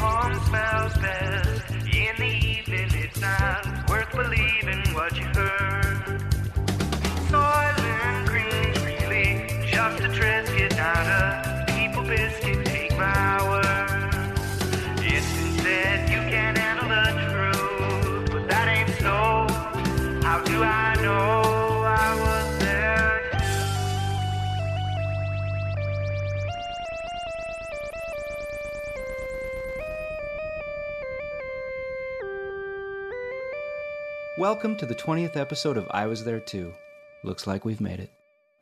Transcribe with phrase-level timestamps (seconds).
[0.00, 2.88] Napalm smells best in the evening.
[2.94, 6.22] It's not worth believing what you heard.
[7.28, 12.64] Soylent Green's really just a Triscuit, not a people biscuit.
[12.64, 14.32] Take my word.
[15.04, 19.46] It's been said you can't handle the truth, but that ain't so.
[20.26, 21.49] How do I know
[34.40, 36.72] Welcome to the 20th episode of I Was There Too.
[37.24, 38.10] Looks like we've made it.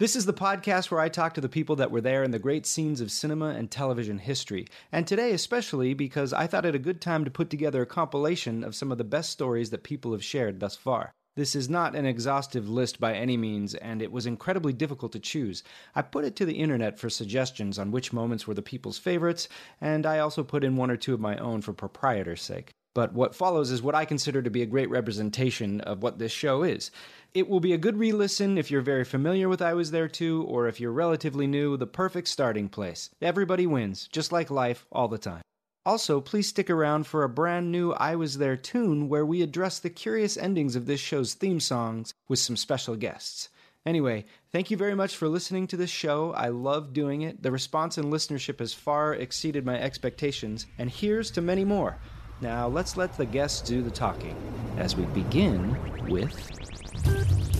[0.01, 2.41] This is the podcast where I talk to the people that were there in the
[2.41, 4.67] great scenes of cinema and television history.
[4.91, 8.65] And today, especially because I thought it a good time to put together a compilation
[8.65, 11.12] of some of the best stories that people have shared thus far.
[11.37, 15.20] This is not an exhaustive list by any means, and it was incredibly difficult to
[15.20, 15.63] choose.
[15.95, 19.48] I put it to the internet for suggestions on which moments were the people's favorites,
[19.81, 22.73] and I also put in one or two of my own for proprietor's sake.
[22.98, 26.33] But what follows is what I consider to be a great representation of what this
[26.33, 26.91] show is.
[27.33, 30.09] It will be a good re listen if you're very familiar with I Was There
[30.09, 33.11] Too, or if you're relatively new, the perfect starting place.
[33.23, 35.42] Everybody wins, just like life, all the time.
[35.87, 39.79] Also, please stick around for a brand new I Quiz There Too where we address
[39.79, 43.48] the curious endings of this show's theme songs with some special guests.
[43.87, 46.33] Anyway, thank you very much for listening to this show.
[46.33, 47.45] I love doing it.
[47.45, 51.97] The response and listenership has far exceeded my expectations, and here's to many more.
[52.41, 54.37] Now, let's let the guests do the talking
[54.77, 55.77] as we begin
[56.09, 56.33] with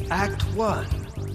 [0.09, 0.87] Act 1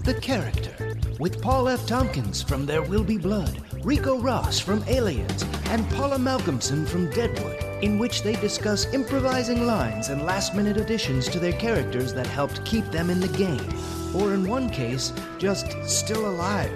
[0.06, 0.98] The Character.
[1.20, 1.86] With Paul F.
[1.86, 7.62] Tompkins from There Will Be Blood, Ricco Ross from Aliens, and Paula Malcomson from Deadwood,
[7.84, 12.64] in which they discuss improvising lines and last minute additions to their characters that helped
[12.64, 13.74] keep them in the game,
[14.16, 16.72] or in one case, just still alive.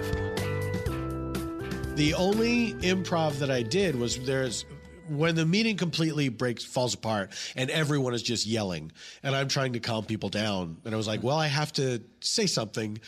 [1.96, 4.66] The only improv that I did was there's
[5.08, 8.92] when the meeting completely breaks falls apart and everyone is just yelling
[9.22, 12.02] and I'm trying to calm people down and I was like, well, I have to
[12.20, 12.98] say something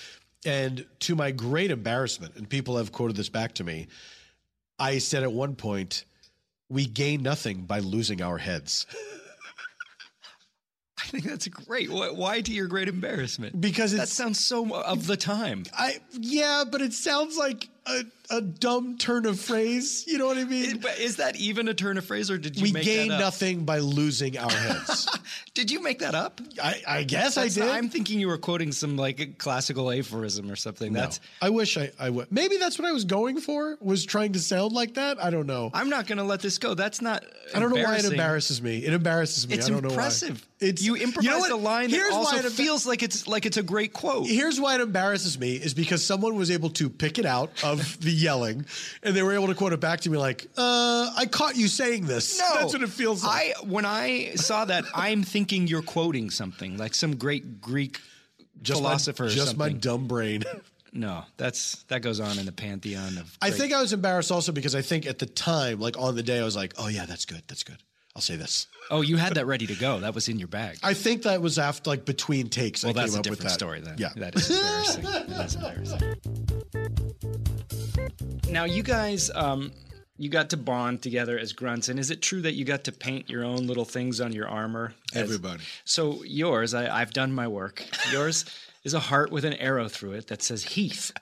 [0.44, 3.88] and to my great embarrassment and people have quoted this back to me,
[4.78, 6.04] I said at one point,
[6.68, 8.86] we gain nothing by losing our heads.
[10.98, 11.90] I think that's great.
[11.90, 13.60] Why, why to your great embarrassment?
[13.60, 15.64] Because that sounds so of the time.
[15.76, 20.04] I yeah, but it sounds like a, a dumb turn of phrase.
[20.06, 20.78] You know what I mean?
[20.78, 23.14] But is that even a turn of phrase, or did you we make gain that
[23.14, 23.20] up?
[23.20, 25.08] nothing by losing our heads.
[25.54, 26.40] Did you make that up?
[26.62, 27.58] I, I guess I did.
[27.58, 30.92] Not, I'm thinking you were quoting some like classical aphorism or something.
[30.92, 31.00] No.
[31.00, 31.20] That's.
[31.42, 32.30] I wish I, I would.
[32.30, 33.76] Maybe that's what I was going for.
[33.80, 35.22] Was trying to sound like that.
[35.22, 35.70] I don't know.
[35.74, 36.74] I'm not going to let this go.
[36.74, 37.24] That's not.
[37.54, 38.84] I don't know why it embarrasses me.
[38.84, 39.56] It embarrasses me.
[39.56, 40.28] It's I don't impressive.
[40.28, 40.68] know why.
[40.68, 41.50] It's you improvised know what?
[41.50, 44.26] a line Here's that also why it feels like it's like it's a great quote.
[44.26, 47.98] Here's why it embarrasses me is because someone was able to pick it out of
[48.00, 48.66] the yelling,
[49.02, 51.68] and they were able to quote it back to me like, uh, "I caught you
[51.68, 53.54] saying this." No, that's what it feels like.
[53.58, 58.00] I when I saw that, I'm thinking you're quoting something like some great Greek
[58.62, 59.24] just philosopher.
[59.24, 60.44] my, just my dumb brain.
[60.92, 63.38] No, that's that goes on in the pantheon of.
[63.40, 66.22] I think I was embarrassed also because I think at the time, like on the
[66.24, 67.44] day, I was like, "Oh yeah, that's good.
[67.46, 67.76] That's good.
[68.16, 70.00] I'll say this." Oh, you had that ready to go.
[70.00, 70.78] That was in your bag.
[70.82, 72.82] I think that was after like between takes.
[72.82, 73.50] well, I that's came a up different that.
[73.50, 73.94] story then.
[73.98, 75.02] Yeah, that is embarrassing.
[75.04, 76.89] that is embarrassing.
[78.50, 79.72] Now, you guys, um,
[80.18, 82.92] you got to bond together as grunts, and is it true that you got to
[82.92, 84.92] paint your own little things on your armor?
[85.14, 85.62] as- Everybody.
[85.84, 87.84] So yours, I, I've done my work.
[88.12, 88.44] Yours
[88.84, 91.12] is a heart with an arrow through it that says Heath.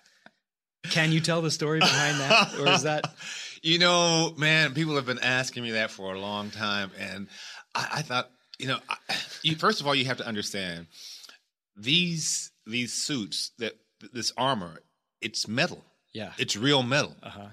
[0.90, 3.04] Can you tell the story behind that, or is that?
[3.60, 7.26] You know, man, people have been asking me that for a long time, and
[7.74, 10.86] I, I thought you know, I, you, first of all, you have to understand
[11.76, 13.72] these these suits that
[14.12, 14.78] this armor,
[15.20, 15.84] it's metal.
[16.19, 16.32] Yeah.
[16.37, 17.15] It's real metal.
[17.23, 17.47] Uh-huh.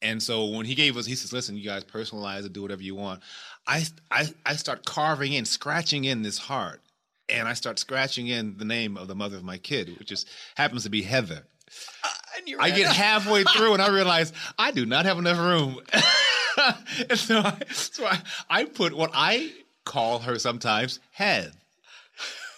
[0.00, 2.82] And so when he gave us, he says, "Listen, you guys personalize it, do whatever
[2.82, 3.20] you want."
[3.66, 6.80] I I I start carving in, scratching in this heart,
[7.28, 10.24] and I start scratching in the name of the mother of my kid, which is
[10.56, 11.46] happens to be Heather.
[12.60, 15.80] I get halfway through and I realize I do not have enough room.
[17.08, 19.52] and so, I, so I, I put what I
[19.84, 21.56] call her sometimes Heath,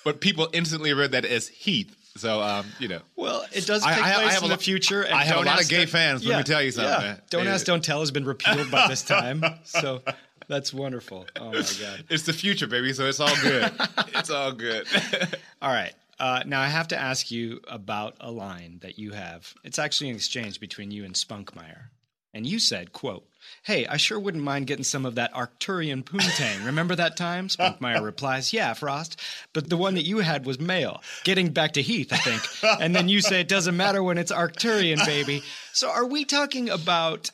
[0.04, 1.94] but people instantly read that as Heath.
[2.16, 4.48] So um, you know, Well, it does I- take I- I place have in a
[4.48, 5.02] the lo- future.
[5.02, 6.24] And I have a lot of gay fans.
[6.24, 6.98] Let me tell you something, Yeah.
[7.14, 7.22] man.
[7.30, 9.42] Don't They- ask, don't tell has been repealed by this time.
[9.64, 10.02] So
[10.48, 11.26] that's wonderful.
[11.40, 12.04] Oh my god.
[12.10, 12.92] it's the future, baby.
[12.92, 13.72] So it's all good.
[14.14, 14.86] it's all good.
[15.62, 15.92] All right.
[16.20, 19.52] Uh, now I have to ask you about a line that you have.
[19.64, 21.86] It's actually an exchange between you and Spunkmeyer.
[22.32, 23.26] And you said, quote,
[23.62, 26.66] Hey, I sure wouldn't mind getting some of that Arcturian poontang.
[26.66, 27.48] Remember that time?
[27.48, 29.20] Spunkmeyer replies, Yeah, Frost.
[29.52, 31.02] But the one that you had was male.
[31.24, 32.42] Getting back to Heath, I think.
[32.80, 35.42] And then you say it doesn't matter when it's Arcturian, baby.
[35.72, 37.30] So are we talking about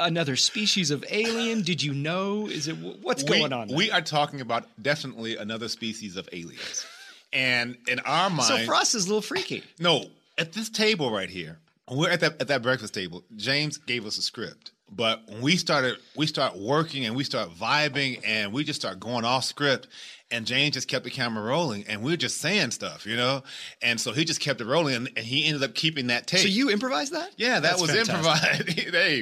[0.00, 1.62] another species of alien?
[1.62, 2.46] Did you know?
[2.48, 3.68] Is it what's we, going on?
[3.68, 3.76] there?
[3.76, 6.86] We are talking about definitely another species of aliens,
[7.32, 9.62] and in our mind, so Frost is a little freaky.
[9.78, 10.06] No,
[10.38, 11.58] at this table right here,
[11.90, 13.24] we're at that at that breakfast table.
[13.36, 17.50] James gave us a script, but when we started, we start working and we start
[17.50, 19.88] vibing, and we just start going off script.
[20.32, 23.44] And James just kept the camera rolling, and we were just saying stuff, you know.
[23.80, 26.40] And so he just kept it rolling, and, and he ended up keeping that tape.
[26.40, 27.30] So you improvised that?
[27.36, 28.68] Yeah, that That's was fantastic.
[28.68, 28.90] improvised.
[28.94, 29.18] hey,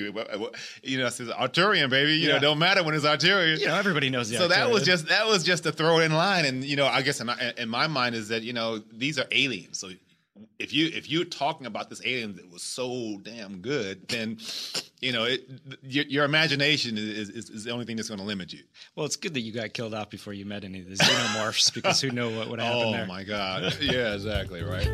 [0.82, 2.12] you know, it says Arturian, baby.
[2.12, 2.34] You Yeah.
[2.36, 3.58] know, don't matter when it's Arturian.
[3.58, 6.14] You know, everybody knows the So that was just that was just a throw in
[6.14, 7.28] line, and you know, I guess in
[7.58, 9.78] in my mind is that you know these are aliens.
[9.78, 9.90] So
[10.58, 14.38] if you if you're talking about this alien that was so damn good, then
[15.00, 15.48] you know it,
[15.82, 18.62] your, your imagination is, is, is the only thing that's going to limit you.
[18.96, 21.72] Well, it's good that you got killed off before you met any of the xenomorphs
[21.74, 23.06] because who knew what would happen Oh there.
[23.06, 23.76] my god!
[23.80, 24.88] Yeah, exactly right.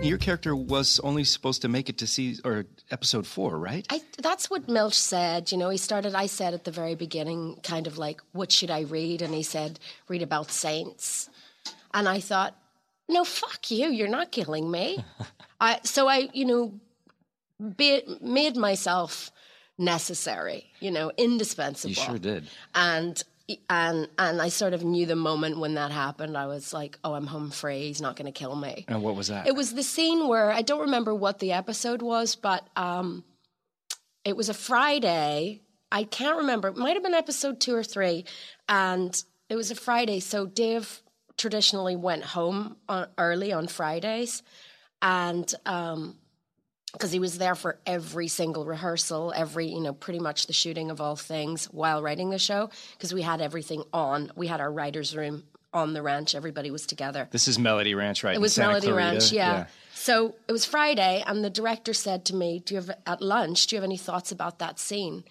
[0.00, 3.84] Your character was only supposed to make it to see or episode four, right?
[3.90, 5.50] I, that's what Milch said.
[5.50, 8.70] You know, he started, I said at the very beginning, kind of like, what should
[8.70, 9.22] I read?
[9.22, 11.28] And he said, read about saints.
[11.92, 12.56] And I thought,
[13.08, 13.88] no, fuck you.
[13.88, 15.04] You're not killing me.
[15.60, 16.74] I, so I, you know,
[17.76, 19.30] be, made myself
[19.78, 21.90] necessary, you know, indispensable.
[21.90, 22.48] You sure did.
[22.74, 23.22] And
[23.70, 26.36] and and I sort of knew the moment when that happened.
[26.36, 27.86] I was like, oh, I'm home free.
[27.86, 28.84] He's not going to kill me.
[28.88, 29.46] And what was that?
[29.46, 33.24] It was the scene where I don't remember what the episode was, but um,
[34.24, 35.62] it was a Friday.
[35.90, 36.68] I can't remember.
[36.68, 38.26] It might have been episode two or three,
[38.68, 39.16] and
[39.48, 40.20] it was a Friday.
[40.20, 41.00] So Dave
[41.38, 44.42] traditionally went home on, early on Fridays,
[45.00, 46.16] and um,
[46.92, 50.90] because he was there for every single rehearsal, every, you know, pretty much the shooting
[50.90, 54.32] of all things while writing the show, because we had everything on.
[54.36, 56.34] We had our writer's room on the ranch.
[56.34, 57.28] Everybody was together.
[57.30, 58.34] this is Melody Ranch, right?
[58.34, 58.96] It was Melody Clarita?
[58.96, 59.66] Ranch, yeah.
[59.94, 63.66] So it was Friday, and the director said to me, "Do you have at lunch?
[63.66, 65.24] Do you have any thoughts about that scene?"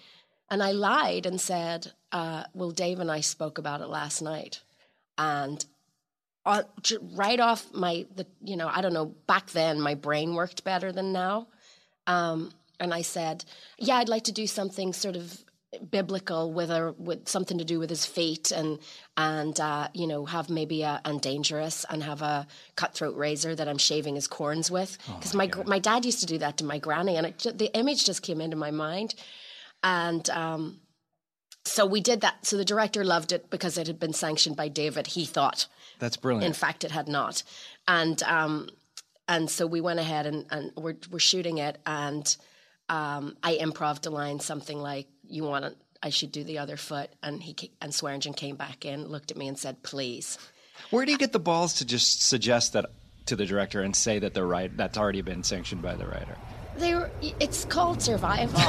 [0.49, 4.61] And I lied and said, uh, "Well, Dave and I spoke about it last night,
[5.17, 5.65] and
[6.47, 6.63] uh,
[7.13, 9.13] right off my, the, you know, I don't know.
[9.27, 11.47] Back then, my brain worked better than now,
[12.07, 13.43] um, and I said,
[13.77, 15.43] "Yeah, I'd like to do something sort of."
[15.91, 18.79] biblical with a with something to do with his feet and
[19.17, 23.67] and uh, you know have maybe a and dangerous and have a cutthroat razor that
[23.67, 26.63] I'm shaving his corns with because my gr my dad used to do that to
[26.63, 29.13] my granny and it, the image just came into my mind
[29.83, 30.79] and um,
[31.65, 34.69] so we did that so the director loved it because it had been sanctioned by
[34.69, 35.67] David he thought
[35.99, 36.45] That's brilliant.
[36.45, 37.43] in fact, it had not.
[37.87, 38.69] And um,
[39.27, 41.77] and so we went ahead and, and we're, we're shooting it.
[41.85, 42.37] And
[42.89, 46.77] um, I improved a line, something like, "You want to, I should do the other
[46.77, 50.37] foot." And he and Swearengen came back in, looked at me, and said, "Please."
[50.91, 52.85] Where do you get the balls to just suggest that
[53.25, 54.75] to the director and say that they're right?
[54.75, 56.37] That's already been sanctioned by the writer.
[56.77, 58.59] They were, it's called survival.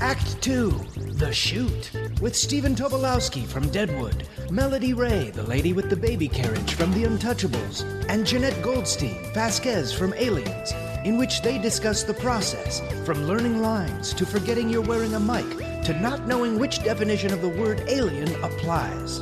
[0.00, 0.70] Act 2
[1.14, 6.74] The Shoot with Stephen Tobolowsky from Deadwood, Melody Ray, the lady with the baby carriage
[6.74, 10.72] from The Untouchables, and Jenette Goldstein, Vasquez from Aliens,
[11.04, 15.48] in which they discuss the process from learning lines to forgetting you're wearing a mic
[15.84, 19.20] to not knowing which definition of the word alien applies.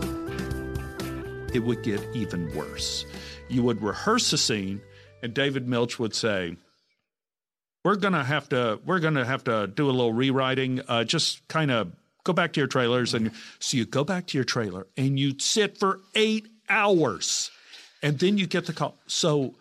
[1.52, 3.04] it would get even worse.
[3.48, 4.80] You would rehearse a scene,
[5.22, 6.56] and David Milch would say,
[7.84, 10.80] "We're gonna have to, we're gonna have to do a little rewriting.
[10.86, 11.92] Uh, just kind of
[12.24, 15.38] go back to your trailers." And so you go back to your trailer, and you
[15.38, 17.50] sit for eight hours,
[18.02, 18.96] and then you get the call.
[19.06, 19.54] So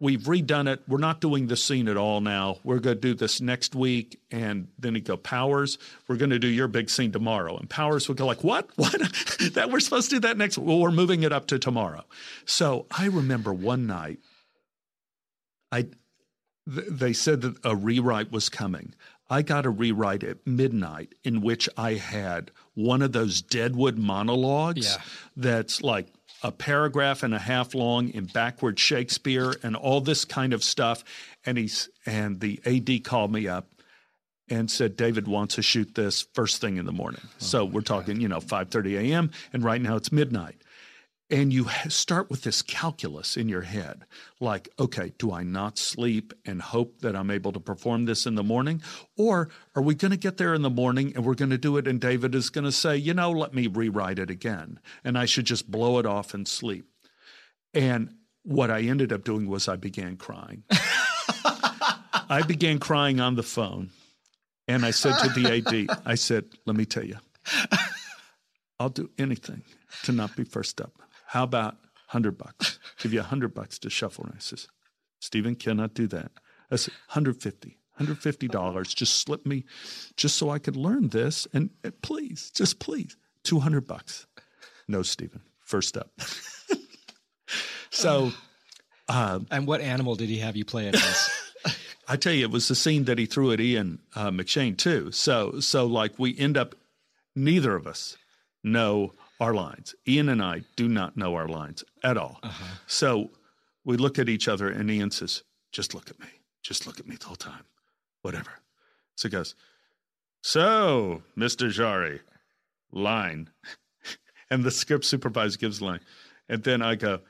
[0.00, 0.82] we've redone it.
[0.86, 2.58] We're not doing the scene at all now.
[2.64, 4.20] We're going to do this next week.
[4.30, 5.78] And then he'd go, Powers,
[6.08, 7.56] we're going to do your big scene tomorrow.
[7.56, 8.68] And Powers would go like, what?
[8.76, 9.00] What?
[9.54, 10.58] that we're supposed to do that next?
[10.58, 12.04] Well, we're moving it up to tomorrow.
[12.44, 14.18] So I remember one night,
[15.72, 15.86] I
[16.72, 18.94] th- they said that a rewrite was coming.
[19.28, 24.86] I got a rewrite at midnight in which I had one of those Deadwood monologues
[24.86, 25.02] Yeah.
[25.36, 26.06] that's like
[26.42, 31.02] a paragraph and a half long in backward Shakespeare and all this kind of stuff.
[31.44, 33.68] And he's and the AD called me up
[34.48, 37.20] and said David wants to shoot this first thing in the morning.
[37.24, 39.30] Oh so we're talking, you know, 5:30 a.m.
[39.52, 40.56] and right now it's midnight.
[41.28, 44.04] And you start with this calculus in your head
[44.38, 48.36] like, okay, do I not sleep and hope that I'm able to perform this in
[48.36, 48.80] the morning?
[49.16, 51.78] Or are we going to get there in the morning and we're going to do
[51.78, 55.18] it and David is going to say, you know, let me rewrite it again and
[55.18, 56.86] I should just blow it off and sleep?
[57.74, 58.14] And
[58.44, 60.62] what I ended up doing was I began crying.
[62.28, 63.90] I began crying on the phone
[64.68, 67.16] and I said to the AD, I said, let me tell you,
[68.78, 69.62] I'll do anything
[70.04, 70.92] to not be first up.
[71.26, 71.74] How about
[72.08, 72.78] 100 bucks?
[72.98, 74.68] Give you 100 bucks to shuffle And I says,
[75.20, 76.30] Stephen cannot do that.
[76.70, 77.78] I said, 150.
[78.00, 78.94] $150.
[78.94, 79.64] Just slip me
[80.16, 81.46] just so I could learn this.
[81.52, 84.26] And, and please, just please, 200 bucks.
[84.86, 86.10] No, Stephen, first up.
[87.90, 88.32] so,
[89.08, 91.30] um, And what animal did he have you play it as?
[92.08, 95.10] I tell you, it was the scene that he threw at Ian uh, McShane too.
[95.10, 96.76] So, so like we end up,
[97.34, 98.16] neither of us
[98.62, 99.94] know our lines.
[100.06, 102.38] Ian and I do not know our lines at all.
[102.42, 102.64] Uh-huh.
[102.86, 103.30] So
[103.84, 106.26] we look at each other, and Ian says, "Just look at me.
[106.62, 107.64] Just look at me the whole time.
[108.22, 108.50] Whatever."
[109.16, 109.54] So he goes,
[110.42, 112.20] "So, Mister Jarry,
[112.90, 113.50] line,"
[114.50, 116.00] and the script supervisor gives line,
[116.48, 117.20] and then I go,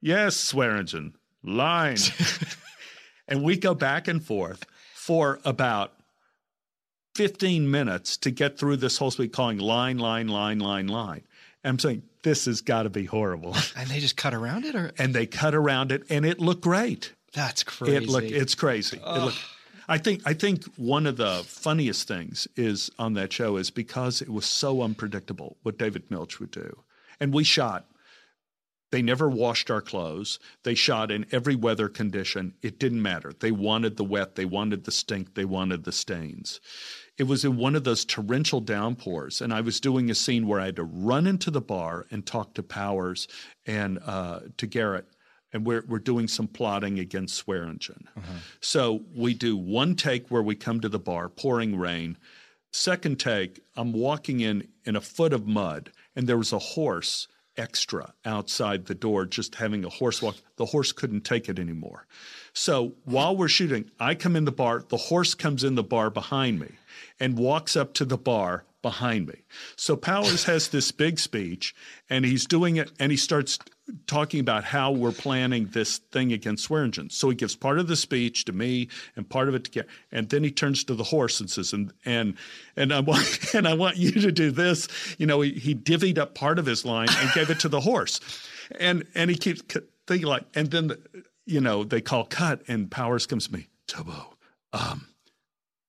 [0.00, 1.98] "Yes, Swearengen, line."
[3.28, 5.92] and we go back and forth for about
[7.16, 11.22] 15 minutes to get through this whole speech calling line, line, line, line, line.
[11.66, 13.56] And I'm saying, this has got to be horrible.
[13.76, 16.62] and they just cut around it, or and they cut around it and it looked
[16.62, 17.12] great.
[17.34, 17.96] that's crazy.
[17.96, 18.98] It looked, it's crazy.
[18.98, 19.38] It looked,
[19.88, 24.22] I think, I think one of the funniest things is on that show is because
[24.22, 26.84] it was so unpredictable what David Milch would do.
[27.18, 27.86] And we shot
[28.92, 30.38] they never washed our clothes.
[30.62, 32.54] They shot in every weather condition.
[32.62, 33.32] It didn't matter.
[33.32, 36.60] They wanted the wet, they wanted the stink, they wanted the stains.
[37.18, 40.60] It was in one of those torrential downpours, and I was doing a scene where
[40.60, 43.26] I had to run into the bar and talk to Powers
[43.64, 45.06] and uh, to Garrett,
[45.52, 48.06] and we're we're doing some plotting against Swearengen.
[48.60, 52.18] So we do one take where we come to the bar, pouring rain.
[52.70, 57.28] Second take, I'm walking in in a foot of mud, and there was a horse
[57.56, 60.36] extra outside the door just having a horse walk.
[60.56, 62.06] The horse couldn't take it anymore.
[62.52, 66.10] So while we're shooting, I come in the bar, the horse comes in the bar
[66.10, 66.72] behind me
[67.18, 69.42] and walks up to the bar behind me.
[69.76, 71.74] So Powers has this big speech
[72.08, 73.58] and he's doing it and he starts
[74.06, 77.10] talking about how we're planning this thing against Swearengen.
[77.10, 79.86] So he gives part of the speech to me and part of it to Gary.
[80.12, 82.34] And then he turns to the horse and says, and and
[82.76, 84.88] and I want and I want you to do this.
[85.18, 87.80] You know, he, he divvied up part of his line and gave it to the
[87.80, 88.20] horse.
[88.78, 89.62] And and he keeps
[90.06, 90.92] thinking like, and then
[91.44, 94.26] you know, they call cut and Powers comes to me, Tobo,
[94.72, 95.08] um,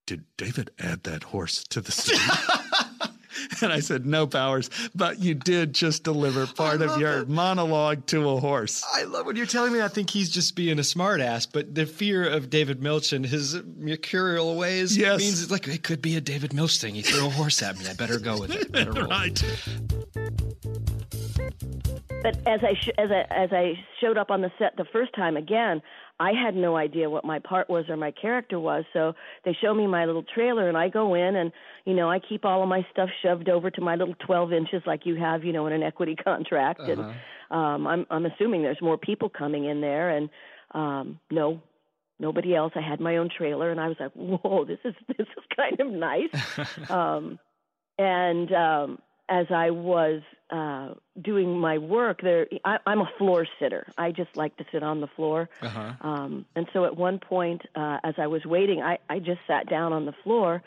[0.08, 2.18] did David add that horse to the scene?
[3.62, 8.28] and I said, No, Powers, but you did just deliver part of your monologue to
[8.30, 8.84] a horse.
[8.96, 9.82] I love when you're telling me.
[9.82, 13.62] I think he's just being a smartass, but the fear of David Milch and his
[13.78, 15.20] mercurial ways Yes.
[15.20, 16.96] means it's like it could be a David Milch thing.
[16.96, 17.86] He threw a horse at me.
[17.88, 18.72] I better go with it.
[18.78, 19.44] Better right.
[22.24, 25.14] But as I sh- as I as I showed up on the set the first
[25.14, 25.82] time again,
[26.20, 28.86] I had no idea what my part was or my character was.
[28.92, 29.14] So
[29.46, 31.52] they show me my little trailer, and I go in, and
[31.86, 34.82] you know I keep all of my stuff shoved over to my little 12 inches,
[34.86, 36.82] like you have, you know, in an equity contract.
[36.82, 37.02] And
[37.52, 40.30] um, I'm I'm assuming there's more people coming in there, and
[40.72, 41.62] um, no.
[42.20, 42.74] Nobody else.
[42.76, 45.80] I had my own trailer, and I was like, "Whoa, this is this is kind
[45.80, 47.38] of nice." um,
[48.00, 53.88] and um, as I was uh, doing my work, there I, I'm a floor sitter.
[53.98, 55.50] I just like to sit on the floor.
[55.62, 55.94] Uh-huh.
[56.02, 59.70] Um, and so at one point, uh, as I was waiting, I, I just sat
[59.70, 60.64] down on the floor,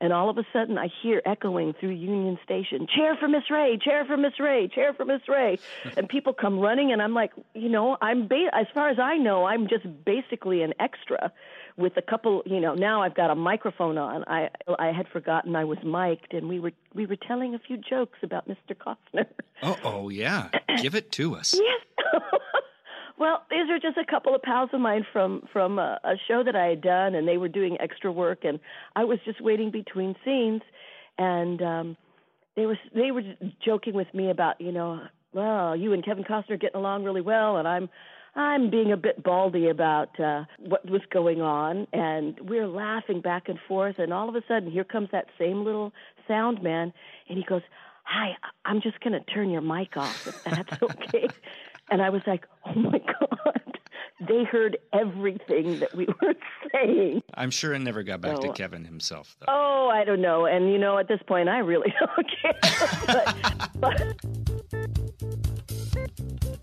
[0.00, 3.78] and all of a sudden I hear echoing through Union Station, "Chair for Miss Ray,
[3.78, 5.58] chair for Miss Ray, chair for Miss Ray,"
[5.96, 9.16] and people come running, and I'm like, you know, I'm ba- as far as I
[9.16, 11.32] know, I'm just basically an extra.
[11.76, 14.24] With a couple, you know, now I've got a microphone on.
[14.28, 17.76] I I had forgotten I was mic'd, and we were we were telling a few
[17.76, 18.76] jokes about Mr.
[18.76, 19.26] Costner.
[19.62, 20.50] Oh, oh yeah.
[20.82, 21.54] Give it to us.
[21.54, 21.80] Yes.
[23.16, 26.42] Well, these are just a couple of pals of mine from from a, a show
[26.42, 28.58] that I had done, and they were doing extra work, and
[28.96, 30.62] I was just waiting between scenes,
[31.16, 31.96] and um
[32.56, 33.22] they were they were
[33.64, 35.00] joking with me about you know,
[35.32, 37.88] well, you and Kevin Costner are getting along really well, and I'm
[38.36, 43.48] I'm being a bit baldy about uh, what was going on, and we're laughing back
[43.48, 45.92] and forth, and all of a sudden, here comes that same little
[46.26, 46.92] sound man,
[47.28, 47.62] and he goes,
[48.04, 48.32] "Hi,
[48.64, 51.28] I'm just going to turn your mic off if that's okay."
[51.90, 53.60] and I was like, "Oh my god!"
[54.26, 56.34] They heard everything that we were
[56.72, 57.22] saying.
[57.34, 59.46] I'm sure it never got back So- to Kevin himself, though.
[59.48, 60.46] Oh, I don't know.
[60.46, 62.54] And you know, at this point, I really don't care.
[63.80, 64.16] but,
[64.72, 65.03] but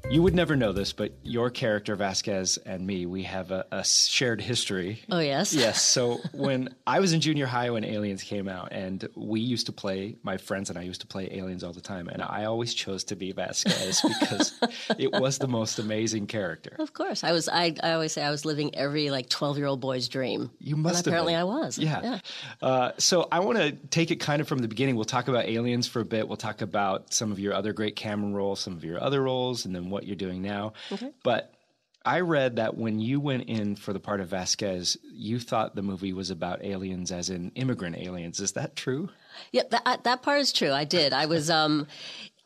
[0.09, 3.83] You would never know this, but your character Vasquez and me, we have a, a
[3.83, 5.01] shared history.
[5.09, 5.53] Oh, yes?
[5.61, 5.81] Yes.
[5.81, 9.71] So when I was in junior high when Aliens came out, and we used to
[9.71, 12.73] play, my friends and I used to play Aliens all the time, and I always
[12.73, 14.53] chose to be Vasquez because
[14.97, 16.75] it was the most amazing character.
[16.79, 17.47] Of course, I was.
[17.47, 20.49] I, I always say I was living every like twelve year old boy's dream.
[20.59, 21.41] You must have And apparently been.
[21.41, 21.77] I was.
[21.77, 22.19] Yeah.
[22.61, 24.95] Uh, so I want to take it kind of from the beginning.
[24.95, 26.27] We'll talk about aliens for a bit.
[26.27, 29.40] We'll talk about some of your other great Cameron roles, some of your other roles,
[29.65, 30.73] and then what you're doing now.
[30.91, 31.11] Okay.
[31.23, 31.53] But
[32.03, 35.83] I read that when you went in for the part of Vasquez, you thought the
[35.83, 38.39] movie was about aliens, as in immigrant aliens.
[38.39, 39.09] Is that true?
[39.51, 40.71] Yeah, that that part is true.
[40.71, 41.13] I did.
[41.13, 41.85] I was um,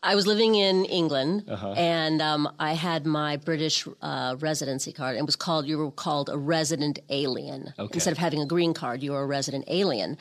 [0.04, 1.72] I was living in England, Uh-huh.
[1.72, 5.16] and um, I had my British uh, residency card.
[5.18, 7.96] It was called you were called a resident alien Okay.
[7.96, 9.02] instead of having a green card.
[9.02, 10.18] You were a resident alien,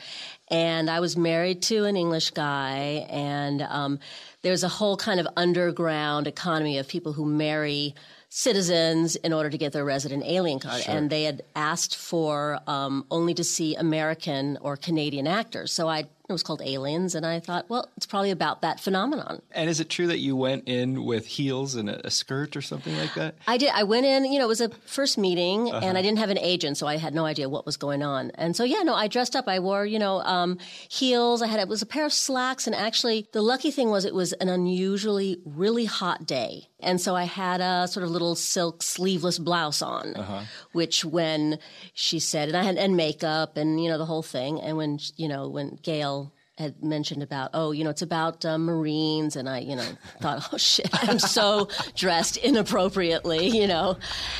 [0.49, 3.99] and I was married to an English guy, and um,
[4.45, 7.95] there's a whole kind of underground economy of people who marry
[8.29, 10.83] citizens in order to get their resident alien card.
[10.87, 15.71] And they had asked for um, only to see American or Canadian actors.
[15.71, 19.41] So I it was called Aliens, and I thought, well, it's probably about that phenomenon.
[19.51, 22.61] And is it true that you went in with heels and a, a skirt or
[22.63, 23.35] something like that?
[23.47, 23.69] I did.
[23.73, 25.85] I went in, you know, it was a first meeting, Uh-huh.
[25.85, 28.31] and I didn't have an agent, so I had no idea what was going on.
[28.35, 29.47] And so, yeah, no, I dressed up.
[29.47, 30.57] I wore, you know, um,
[30.89, 31.41] heels.
[31.43, 34.15] I had it was a pair of slacks, and actually, the lucky thing was it
[34.15, 38.81] was an unusually really hot day, and so I had a sort of little silk
[38.81, 40.41] sleeveless blouse on, Uh-huh.
[40.73, 41.59] which when
[41.93, 44.99] she said, and I had and makeup, and you know, the whole thing, and when
[45.17, 46.14] you know, when Gail
[46.57, 49.87] had mentioned about, oh, you know, it's about uh, Marines, and I, you know,
[50.21, 53.97] thought, oh shit, I'm so dressed inappropriately, you know.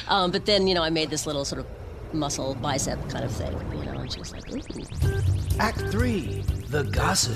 [0.07, 1.67] Um, but then, you know, I made this little sort of
[2.13, 4.61] muscle bicep kind of thing, you know, and she was like, ooh.
[5.59, 7.35] Act 3 The Gossip.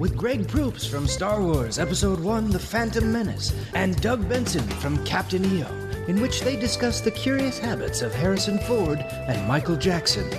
[0.00, 5.02] With Greg Proops from Star Wars Episode 1 The Phantom Menace and Doug Benson from
[5.04, 5.68] Captain EO,
[6.06, 10.30] in which they discuss the curious habits of Harrison Ford and Michael Jackson.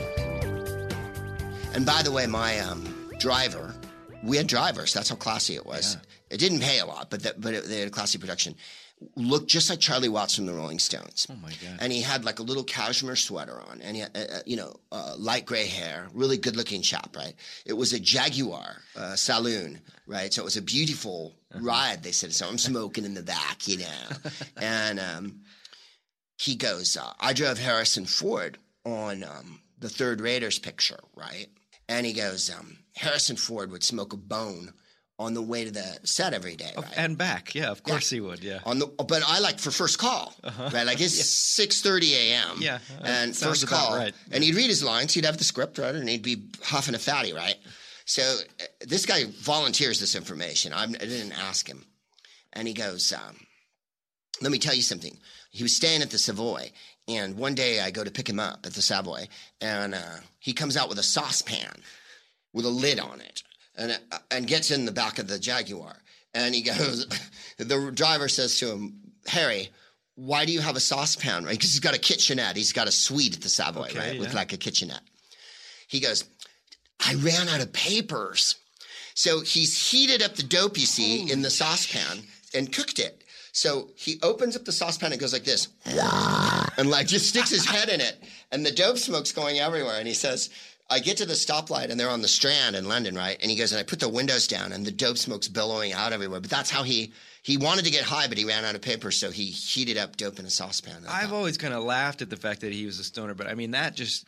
[1.73, 3.75] And by the way, my um, driver,
[4.23, 4.93] we had drivers.
[4.93, 5.97] That's how classy it was.
[6.29, 8.55] It didn't pay a lot, but that, but it, they had a classy production.
[9.15, 11.25] Looked just like Charlie Watts from the Rolling Stones.
[11.29, 11.77] Oh my god!
[11.79, 14.57] And he had like a little cashmere sweater on, and he had, uh, uh, you
[14.57, 16.09] know, uh, light gray hair.
[16.13, 17.33] Really good-looking chap, right?
[17.65, 20.33] It was a Jaguar uh, saloon, right?
[20.33, 22.03] So it was a beautiful ride.
[22.03, 22.49] They said so.
[22.49, 24.17] I'm smoking in the back, you know,
[24.61, 25.39] and um,
[26.37, 31.47] he goes, uh, I drove Harrison Ford on um, the third Raiders picture, right?
[31.87, 34.73] And he goes, um, Harrison Ford would smoke a bone
[35.17, 36.97] on the way to the set every day, right?
[36.97, 38.59] And back, yeah, of course he would, yeah.
[38.65, 40.85] on the, but I like for first call, right?
[40.85, 42.57] Like it's six thirty a.m.
[42.59, 44.13] Yeah, uh, and first call, right.
[44.31, 45.13] and he'd read his lines.
[45.13, 47.55] He'd have the script, right, and he'd be huffing a fatty, right?
[48.05, 50.73] So uh, this guy volunteers this information.
[50.73, 51.85] I'm, I didn't ask him,
[52.51, 53.37] and he goes, um,
[54.41, 55.17] "Let me tell you something."
[55.51, 56.71] He was staying at the Savoy,
[57.07, 59.27] and one day I go to pick him up at the Savoy,
[59.61, 61.81] and uh, he comes out with a saucepan
[62.53, 63.43] with a lid on it
[63.75, 65.95] and uh, and gets in the back of the Jaguar.
[66.33, 67.07] And he goes,
[67.57, 68.93] the driver says to him,
[69.27, 69.69] Harry,
[70.15, 71.45] why do you have a saucepan?
[71.45, 71.51] Right?
[71.53, 72.55] Because he's got a kitchenette.
[72.55, 74.19] He's got a suite at the Savoy, Okay, right?
[74.19, 75.01] With like a kitchenette.
[75.87, 76.25] He goes,
[76.99, 78.55] I ran out of papers.
[79.15, 83.23] So he's heated up the dope you see in the saucepan and cooked it.
[83.51, 85.67] So he opens up the saucepan and goes like this,
[86.77, 89.97] and like just sticks his head in it, and the dope smoke's going everywhere.
[89.97, 90.49] And he says,
[90.91, 93.37] I get to the stoplight and they're on the Strand in London, right?
[93.41, 96.13] And he goes, and I put the windows down and the dope smoke's billowing out
[96.13, 96.39] everywhere.
[96.39, 97.11] But that's how he
[97.43, 100.17] he wanted to get high, but he ran out of paper, so he heated up
[100.17, 101.03] dope in a saucepan.
[101.07, 103.53] I've always kind of laughed at the fact that he was a stoner, but I
[103.55, 104.25] mean that just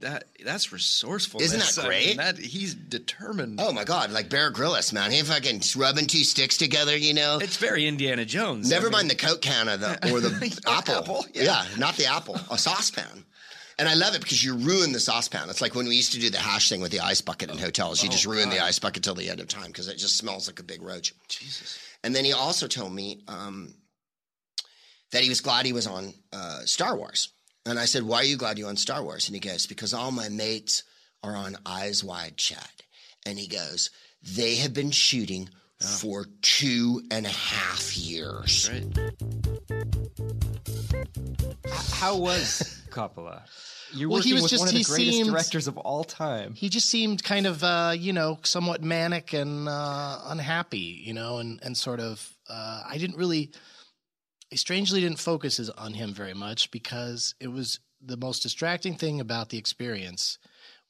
[0.00, 1.40] that that's resourceful.
[1.42, 2.16] Isn't that I mean, great?
[2.18, 3.60] that he's determined.
[3.60, 5.10] Oh my God, like Bear Grylls, man.
[5.10, 7.38] He fucking rubbing two sticks together, you know.
[7.40, 8.70] It's very Indiana Jones.
[8.70, 10.94] Never I mean- mind the Coke can or the or the apple.
[10.94, 11.42] apple, yeah.
[11.42, 11.64] yeah.
[11.76, 12.36] not the apple.
[12.50, 13.24] A saucepan.
[13.78, 15.48] And I love it because you ruin the saucepan.
[15.48, 17.58] It's like when we used to do the hash thing with the ice bucket in
[17.58, 18.02] hotels.
[18.02, 20.48] You just ruin the ice bucket till the end of time because it just smells
[20.48, 21.14] like a big roach.
[21.28, 21.78] Jesus.
[22.02, 23.74] And then he also told me um,
[25.12, 27.28] that he was glad he was on uh, Star Wars.
[27.66, 29.28] And I said, Why are you glad you're on Star Wars?
[29.28, 30.82] And he goes, Because all my mates
[31.22, 32.82] are on Eyes Wide Shut.
[33.26, 33.90] And he goes,
[34.22, 35.48] They have been shooting
[35.80, 38.68] for two and a half years.
[38.72, 39.12] Right.
[41.92, 43.42] How was Coppola?
[43.92, 46.04] You're Well, he was with just- one of the he greatest seemed- directors of all
[46.04, 46.54] time.
[46.54, 51.38] He just seemed kind of, uh, you know, somewhat manic and uh, unhappy, you know,
[51.38, 52.34] and, and sort of.
[52.48, 53.50] Uh, I didn't really,
[54.52, 59.20] I strangely didn't focus on him very much because it was the most distracting thing
[59.20, 60.38] about the experience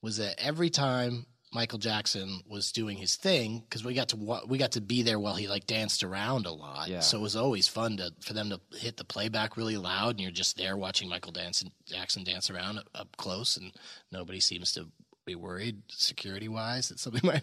[0.02, 4.58] was that every time Michael Jackson was doing his thing, because we got to we
[4.58, 7.00] got to be there while he like danced around a lot, Yeah.
[7.00, 10.20] so it was always fun to for them to hit the playback really loud, and
[10.20, 13.72] you're just there watching Michael dance Jackson dance around up, close, and
[14.12, 14.86] nobody seems to
[15.24, 17.42] be worried security wise that somebody might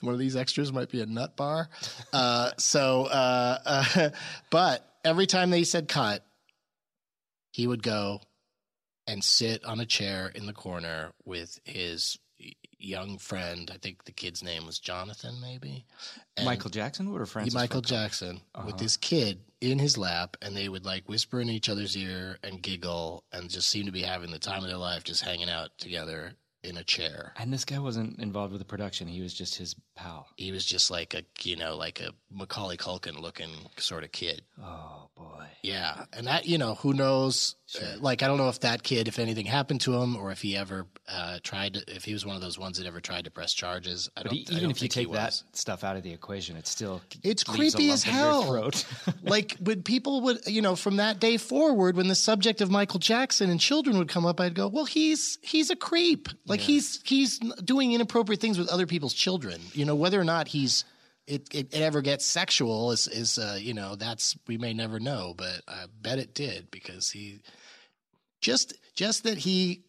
[0.00, 1.68] one of these extras might be a nut bar.
[2.12, 4.10] Uh, so, uh, uh,
[4.50, 6.24] but every time they said cut,
[7.52, 8.20] he would go
[9.06, 12.18] and sit on a chair in the corner with his
[12.80, 13.70] young friend.
[13.72, 15.84] I think the kid's name was Jonathan, maybe.
[16.36, 18.82] And Michael Jackson would or Francis Michael Ford Jackson with Uh-huh.
[18.82, 22.62] his kid in his lap, and they would like whisper in each other's ear and
[22.62, 25.76] giggle, and just seem to be having the time of their life, just hanging out
[25.78, 27.32] together in a chair.
[27.36, 29.08] And this guy wasn't involved with the production.
[29.08, 30.26] He was just his pal.
[30.36, 34.42] He was just like a you know like a Macaulay Culkin looking sort of kid.
[34.62, 35.46] Oh boy.
[35.62, 37.56] Yeah, and that you know who knows.
[37.80, 40.42] Uh, like I don't know if that kid, if anything happened to him, or if
[40.42, 43.26] he ever uh, tried, to, if he was one of those ones that ever tried
[43.26, 44.08] to press charges.
[44.16, 44.38] I But don't.
[44.38, 47.00] e- I even don't if you take that stuff out of the equation, it's still
[47.22, 48.42] It's creepy as hell.
[48.44, 48.84] throat.
[49.22, 52.98] like when people would, you know, from that day forward, when the subject of Michael
[52.98, 56.28] Jackson and children would come up, I'd go, "Well, he's he's a creep.
[56.46, 59.60] Like he's he's doing inappropriate things with other people's children.
[59.74, 60.84] You know, whether or not he's
[61.26, 64.98] it, it, it ever gets sexual is is uh, you know that's we may never
[64.98, 67.40] know, but I bet it did because he
[68.40, 69.84] just just that he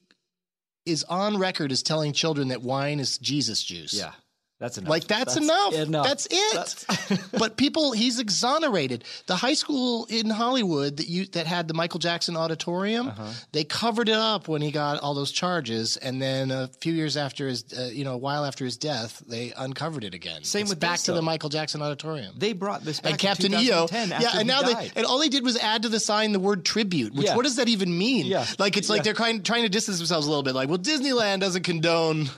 [0.85, 3.93] is on record as telling children that wine is Jesus juice.
[3.93, 4.13] yeah,
[4.61, 4.89] that's enough.
[4.89, 5.73] Like that's, That's enough.
[5.73, 6.05] enough.
[6.05, 7.19] That's it.
[7.37, 9.03] but people, he's exonerated.
[9.25, 13.25] The high school in Hollywood that you that had the Michael Jackson Auditorium, Uh-huh.
[13.53, 17.17] they covered it up when he got all those charges, and then a few years
[17.17, 20.43] after his, uh, you know, a while after his death, they uncovered it again.
[20.43, 21.21] Same It's with back this, to the.
[21.21, 22.33] Michael Jackson Auditorium.
[22.37, 24.75] They brought this back and Captain in EO, 2010 yeah, and now died.
[24.77, 27.13] they and all they did was add to the sign the word tribute.
[27.15, 27.35] Which Yeah.
[27.35, 28.25] what does that even mean?
[28.27, 28.45] Yeah.
[28.59, 30.53] like it's like they're trying trying to distance themselves a little bit.
[30.55, 32.29] Like, well, Disneyland doesn't condone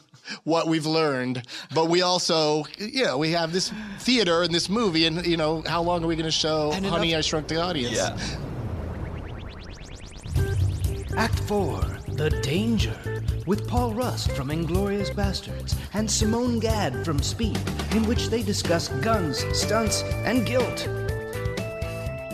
[0.44, 5.06] what we've learned, but we also, you know, we have this theater and this movie,
[5.06, 7.48] and you know, how long are we going to show And Honey, enough- I Shrunk
[7.48, 7.96] the Audience?
[7.96, 8.18] Yeah.
[11.16, 11.80] Act 4
[12.14, 12.96] The Danger
[13.46, 17.60] with Paul Rust from Inglourious Basterds and Simone Gad from Speed,
[17.92, 20.88] in which they discuss guns, stunts, and guilt.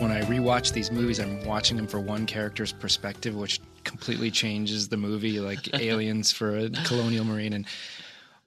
[0.00, 3.60] when I rewatch these movies, I'm watching them for one character's perspective, which
[4.00, 7.52] completely changes the movie, like Aliens for a Colonial Marine.
[7.52, 7.66] And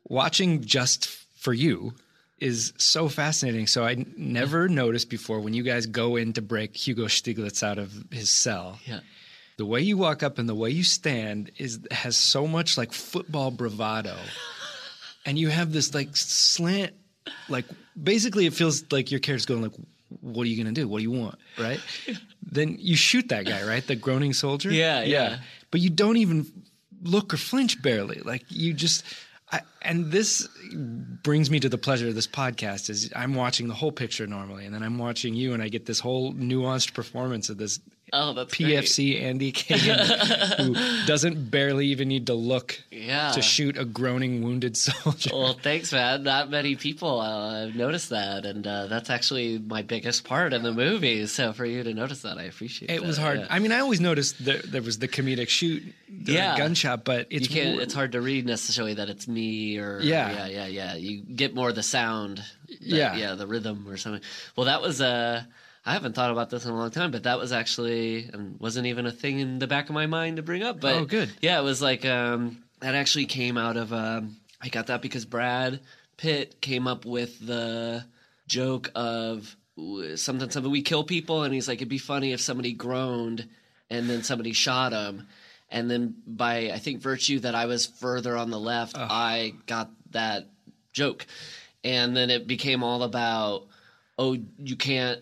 [0.10, 1.06] watching just
[1.38, 1.94] for you
[2.40, 3.68] is so fascinating.
[3.68, 7.78] So I never noticed before when you guys go in to break Hugo Stiglitz out
[7.78, 8.80] of his cell.
[8.86, 9.02] Yeah.
[9.58, 12.92] The way you walk up and the way you stand is has so much like
[12.92, 14.18] football bravado.
[15.26, 16.94] and you have this like slant
[17.48, 17.66] like
[18.02, 19.76] basically it feels like your character's going like
[20.22, 20.88] what are you going to do?
[20.88, 21.38] What do you want?
[21.60, 21.80] Right?
[22.52, 23.86] then you shoot that guy, right?
[23.86, 24.72] The groaning soldier?
[24.72, 25.40] Yeah, yeah.
[25.72, 26.46] But you don't even
[27.02, 28.20] look or flinch barely.
[28.20, 29.04] Like you just
[29.52, 30.48] I, and this
[31.24, 34.66] brings me to the pleasure of this podcast is I'm watching the whole picture normally
[34.66, 37.80] and then I'm watching you and I get this whole nuanced performance of this
[38.16, 43.32] Oh, that's PFC Andy Kagan who doesn't barely even need to look Yeah.
[43.32, 45.32] to shoot a groaning wounded soldier.
[45.34, 46.22] Well, thanks, man.
[46.22, 50.62] Not many people uh, have noticed that, and uh, that's actually my biggest part in
[50.62, 51.26] the movie.
[51.26, 52.94] So for you to notice that, I appreciate it.
[52.96, 53.48] It was hard.
[53.50, 56.56] I mean, I always noticed that there was the comedic shoot, the Yeah.
[56.56, 57.72] gunshot, but it's you can't.
[57.74, 60.32] more- It's hard to read necessarily that it's me or Yeah.
[60.32, 60.96] yeah, yeah, yeah.
[60.96, 62.44] You get more the sound,
[62.80, 63.16] Yeah.
[63.16, 64.22] yeah, the rhythm or something.
[64.56, 65.44] Well, that was Uh,
[65.86, 68.88] I haven't thought about this in a long time, but that was actually and wasn't
[68.88, 70.80] even a thing in the back of my mind to bring up.
[70.80, 71.30] But Oh, good.
[71.42, 73.92] Yeah, it was like um, that actually came out of.
[73.92, 75.82] Um, I got that because Brad
[76.16, 78.06] Pitt came up with the
[78.48, 79.56] joke of
[80.16, 83.48] something something we kill people, and he's like, it'd be funny if somebody groaned
[83.90, 85.28] and then somebody shot him.
[85.70, 89.90] And then by I think virtue that I was further on the left, I got
[90.12, 90.48] that
[90.94, 91.26] joke.
[91.84, 93.68] And then it became all about,
[94.18, 95.20] oh, you can't.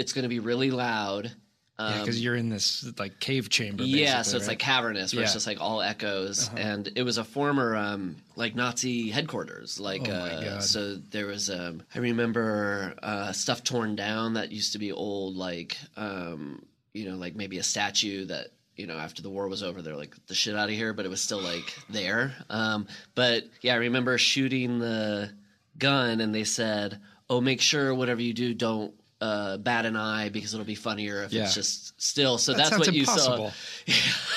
[0.00, 1.32] It's going to be really loud.
[1.78, 3.84] Yeah, because Um, you're in this like cave chamber.
[3.84, 4.52] yeah, so it's right?
[4.52, 6.58] like cavernous, where it's just like all echoes, Uh-huh.
[6.58, 9.80] and it was a former um, like Nazi headquarters.
[9.80, 14.72] Like, Oh uh, so there was um, I remember uh, stuff torn down that used
[14.72, 19.22] to be old, like um, you know, like maybe a statue that you know after
[19.22, 21.40] the war was over, they're like the shit out of here, but it was still
[21.40, 22.34] like there.
[22.50, 25.30] Um, but yeah, I remember shooting the
[25.78, 30.30] gun, and they said, "Oh, make sure whatever you do, don't." Uh, bat an eye
[30.30, 31.42] because it'll be funnier if Yeah.
[31.42, 32.38] it's just still.
[32.38, 33.52] So That that's what you impossible.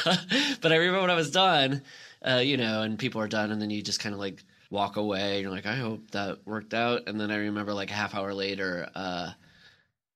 [0.04, 0.15] saw.
[0.62, 1.82] but I remember when I was done,
[2.22, 4.98] uh, you know, and people are done, and then you just kind of like walk
[4.98, 5.39] away.
[5.41, 7.08] You're like, I hope that worked out.
[7.08, 9.32] And then I remember like a half hour later, uh,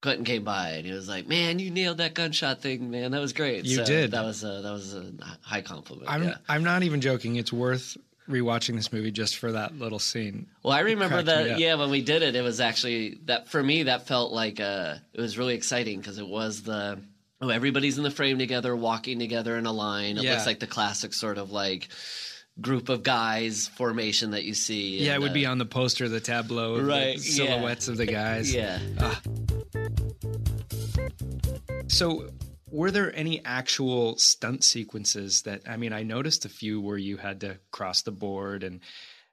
[0.01, 3.11] Quentin came by and he was like, "Man, you nailed that gunshot thing, man.
[3.11, 4.11] That was great." You So did.
[4.11, 6.09] That was a, that was a high compliment.
[6.09, 6.35] I'm yeah.
[6.49, 7.35] I'm not even joking.
[7.37, 7.97] It's worth
[8.29, 10.47] rewatching this movie just for that little scene.
[10.63, 11.59] Well, I remember that.
[11.59, 13.83] Yeah, when we did it, it was actually that for me.
[13.83, 16.99] That felt like uh, it was really exciting because it was the
[17.41, 20.17] oh, everybody's in the frame together, walking together in a line.
[20.17, 20.33] It Yeah.
[20.33, 21.87] looks like the classic sort of like
[22.59, 24.97] group of guys formation that you see.
[25.05, 27.35] Yeah, it would uh, be on the poster, the tableau, Right, the yeah.
[27.47, 28.51] silhouettes of the guys.
[28.53, 28.79] Yeah.
[28.99, 29.21] Ah.
[31.87, 32.27] So,
[32.69, 35.61] were there any actual stunt sequences that?
[35.67, 38.81] I mean, I noticed a few where you had to cross the board, and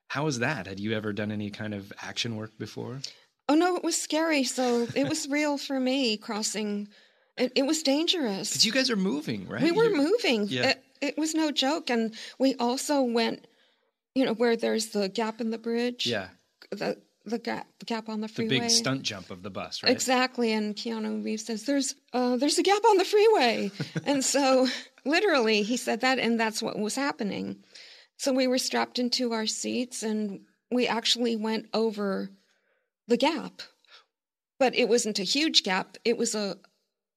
[0.08, 0.66] how was that?
[0.66, 3.00] Had you ever done any kind of action work before?
[3.48, 4.44] Oh no, it was scary.
[4.44, 6.88] So it was real for me crossing.
[7.36, 8.50] It, it was dangerous.
[8.50, 9.62] Because you guys are moving, right?
[9.62, 10.46] We were You're- moving.
[10.48, 10.70] Yeah.
[10.70, 13.46] It, it was no joke, and we also went.
[14.14, 16.06] You know where there's the gap in the bridge.
[16.06, 16.28] Yeah,
[16.70, 18.54] The the gap the gap on the freeway.
[18.54, 19.90] the big stunt jump of the bus, right?
[19.90, 23.70] Exactly, and Keanu Reeves says, "There's uh, there's a gap on the freeway,"
[24.04, 24.68] and so
[25.04, 27.64] literally he said that, and that's what was happening.
[28.16, 32.30] So we were strapped into our seats, and we actually went over
[33.08, 33.62] the gap,
[34.58, 35.96] but it wasn't a huge gap.
[36.04, 36.58] It was a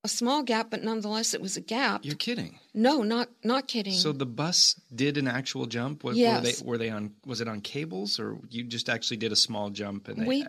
[0.08, 2.06] a small gap, but nonetheless, it was a gap.
[2.06, 2.60] You're kidding.
[2.74, 3.94] No, not not kidding.
[3.94, 6.04] So the bus did an actual jump.
[6.04, 6.44] What, Were Yes.
[6.62, 7.12] they were they on?
[7.26, 10.08] Was it on cables, or you just actually did a small jump?
[10.08, 10.46] And they, we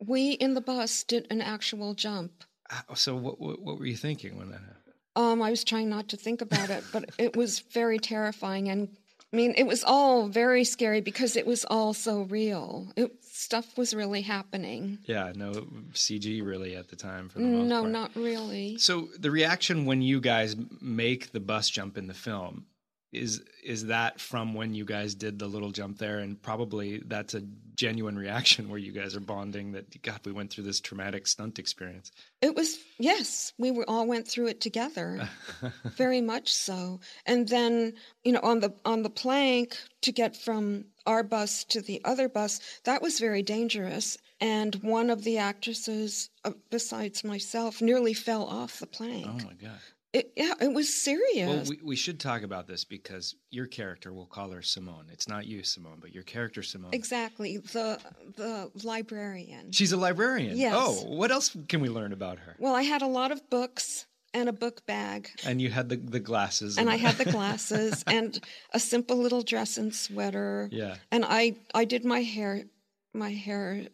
[0.00, 2.32] we in the bus did an actual jump.
[2.94, 4.94] so what, what what were you thinking when that happened?
[5.16, 8.88] Um, I was trying not to think about it, but it was very terrifying, and
[9.34, 12.86] I mean, it was all very scary because it was all so real.
[12.94, 14.98] It, stuff was really happening.
[15.06, 15.50] Yeah, no
[15.92, 17.92] CG really at the time for the mm, most No, part.
[17.92, 18.78] not really.
[18.78, 22.66] So the reaction when you guys make the bus jump in the film
[23.14, 27.34] is is that from when you guys did the little jump there, and probably that's
[27.34, 27.42] a
[27.76, 31.58] genuine reaction where you guys are bonding that God we went through this traumatic stunt
[31.58, 32.12] experience.
[32.42, 35.28] It was yes, we were all went through it together,
[35.96, 37.00] very much so.
[37.26, 41.80] And then you know on the on the plank to get from our bus to
[41.80, 44.18] the other bus, that was very dangerous.
[44.40, 49.26] And one of the actresses, uh, besides myself, nearly fell off the plank.
[49.26, 49.78] Oh my God.
[50.14, 51.48] It, yeah, it was serious.
[51.48, 55.06] Well, we, we should talk about this because your character, we'll call her Simone.
[55.12, 56.94] It's not you, Simone, but your character, Simone.
[56.94, 57.98] exactly the
[58.36, 59.72] the librarian.
[59.72, 60.56] She's a librarian.
[60.56, 60.74] Yes.
[60.76, 62.54] Oh, what else can we learn about her?
[62.60, 65.96] Well, I had a lot of books and a book bag, And you had the,
[65.96, 66.78] the glasses.
[66.78, 68.38] and I had the glasses and
[68.72, 70.68] a simple little dress and sweater.
[70.70, 70.94] Yeah.
[71.10, 72.64] And I I did my hair
[73.12, 73.86] my hair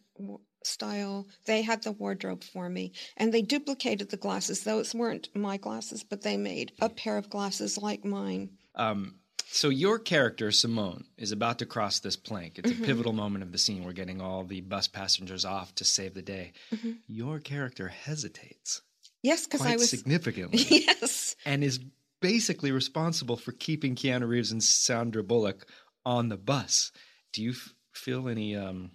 [0.64, 1.26] style.
[1.46, 4.62] They had the wardrobe for me, and they duplicated the glasses.
[4.64, 8.50] Those weren't my glasses, but they made a pair of glasses like mine.
[8.74, 12.58] Um, so your character, Simone, is about to cross this plank.
[12.58, 12.82] It's Mhm.
[12.82, 13.82] a pivotal moment of the scene.
[13.84, 16.52] We're getting all the bus passengers off to save the day.
[16.72, 16.98] Mhm.
[17.08, 18.82] Your character hesitates
[19.22, 21.34] Yes, because quite I was significantly yes.
[21.44, 21.80] and is
[22.20, 25.66] basically responsible for keeping Keanu Reeves and Sandra Bullock
[26.06, 26.92] on the bus.
[27.32, 28.92] Do you f- feel any, um,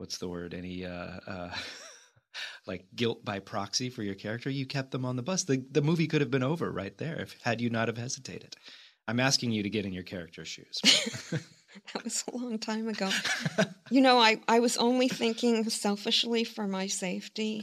[0.00, 1.50] what's the word, any uh, uh,
[2.66, 4.50] like guilt by proxy for your character?
[4.50, 5.44] You kept them on the bus.
[5.44, 8.56] The, the movie could have been over right there if had you not have hesitated.
[9.06, 10.80] I'm asking you to get in your character's shoes.
[11.94, 13.08] That was a long time ago.
[13.92, 17.62] you know, I, I was only thinking selfishly for my safety.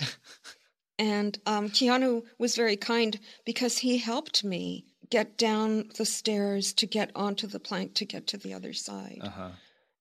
[0.98, 6.86] And um, Keanu was very kind because he helped me get down the stairs to
[6.86, 9.20] get onto the plank to get to the other side.
[9.22, 9.50] Uh-huh.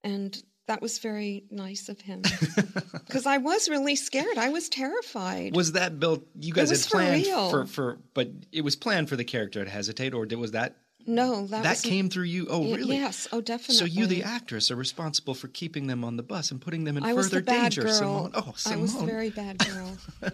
[0.03, 2.23] And that was very nice of him
[3.07, 4.37] because I was really scared.
[4.39, 5.55] I was terrified.
[5.55, 6.25] Was that built?
[6.41, 7.51] You guys was had for real.
[7.51, 10.77] for, for, but it was planned for the character to hesitate, or did, was that
[11.07, 12.49] no, that, that came through you?
[12.51, 12.97] Oh, Y- really?
[12.97, 13.29] Yes.
[13.33, 13.77] Oh, definitely.
[13.77, 16.97] So you, the actress, are responsible for keeping them on the bus and putting them
[16.97, 17.83] in I was further the bad danger.
[17.83, 17.93] girl.
[17.93, 18.31] Simone.
[18.35, 18.83] Oh, I Simone.
[18.83, 19.97] was the very bad girl.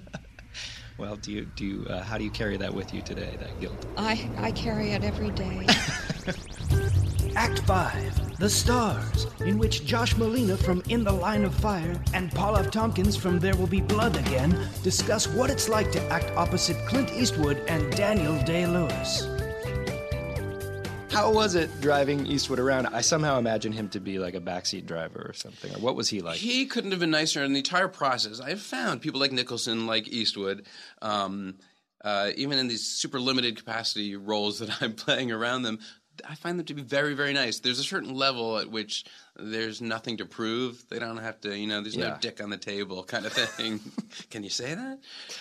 [0.98, 3.34] Well, do you do you, uh, how do you carry that with you today?
[3.40, 3.86] That guilt.
[3.96, 5.66] I I carry it every day.
[7.34, 12.28] Act 5 The Stars, in which Josh Malina from In the Line of Fire and
[12.32, 12.72] Paul F.
[12.72, 17.12] Tompkins from There Will Be Blood Again discuss what it's like to act opposite Clint
[17.12, 19.28] Eastwood and Daniel Day Lewis.
[21.12, 22.88] How was it driving Eastwood around?
[22.88, 25.72] I somehow imagine him to be like a backseat driver or something.
[25.76, 26.38] Or what was he like?
[26.38, 28.40] He couldn't have been nicer in the entire process.
[28.40, 30.66] I've found people like Nicholson, like Eastwood,
[31.00, 31.58] um,
[32.02, 35.78] uh, even in these super limited capacity roles that I'm playing around them,
[36.28, 37.58] I find them to be very, very nice.
[37.60, 39.04] There's a certain level at which
[39.36, 40.84] there's nothing to prove.
[40.88, 43.80] They don't have to, you know, there's no dick on the table kind of thing.
[44.30, 44.98] can you say that?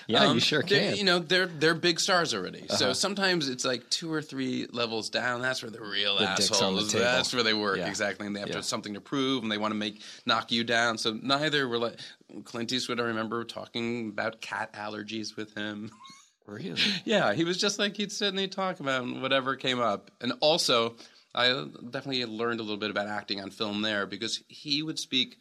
[0.08, 0.96] Yeah, you sure can.
[0.96, 2.68] You know, they're they're big stars already.
[2.70, 2.94] So Uh-huh.
[2.94, 5.42] sometimes it's like two or three levels down.
[5.42, 6.92] That's where the real The assholes.
[6.94, 7.88] That's where they work Yeah.
[7.90, 10.52] exactly, and they have to have something to prove, and they want to make knock
[10.52, 10.98] you down.
[10.98, 12.00] So neither were like
[12.46, 13.00] Clint Eastwood.
[13.00, 15.92] I remember talking about cat allergies with him.
[16.46, 16.82] Really?
[17.06, 20.12] Yeah, he was just like he'd sit and he'd talk about whatever came up.
[20.22, 20.96] And also,
[21.34, 25.38] I definitely learned a little bit about acting on film there because he would speak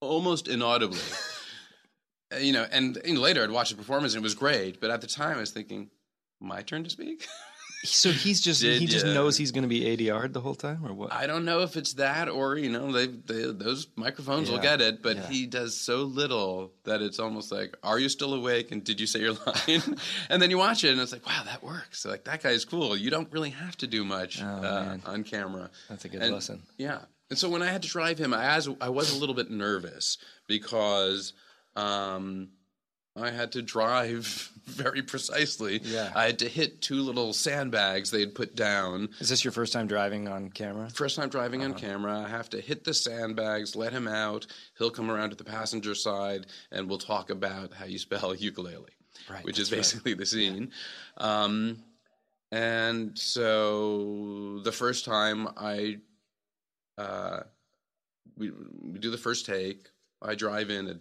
[0.00, 0.98] almost inaudibly.
[2.40, 5.00] You know, and, and later I'd watch the performance and it was great, but at
[5.00, 5.90] the time I was thinking,
[6.40, 7.26] my turn to speak?
[7.82, 9.14] So he's just Did he just ya?
[9.14, 11.12] knows he's going to be ADR'd the whole time, or what?
[11.12, 14.62] I don't know if it's that or you know they, they those microphones will Yeah.
[14.76, 15.26] get it, but Yeah.
[15.28, 18.70] he does so little that it's almost like, are you still awake?
[18.70, 19.96] And did you say your line?
[20.28, 22.04] and then you watch it and it's like, wow, that works.
[22.04, 22.94] like that guy's cool.
[22.96, 25.70] You don't really have to do much uh, on camera.
[25.72, 26.62] Oh, That's a good And- lesson.
[26.76, 26.98] Yeah.
[27.30, 29.50] And so when I had to drive him, I, as, I was a little bit
[29.52, 31.32] nervous because
[31.76, 32.48] um,
[33.16, 34.50] I had to drive
[34.82, 35.80] very precisely.
[35.82, 36.12] Yeah.
[36.14, 39.08] I had to hit two little sandbags they had put down.
[39.20, 40.88] Is this your first time driving on camera?
[40.90, 41.72] First time driving Uh-huh.
[41.74, 42.20] on camera.
[42.20, 44.46] I have to hit the sandbags, let him out.
[44.78, 48.90] He'll come around to the passenger side, and we'll talk about how you spell ukulele,
[49.28, 50.04] Right, which is that's right.
[50.04, 50.70] basically the scene.
[51.18, 51.82] Um,
[52.52, 55.98] and so the first time I,
[56.98, 57.40] uh,
[58.36, 58.50] we,
[58.82, 59.86] we do the first take.
[60.22, 60.96] I drive in at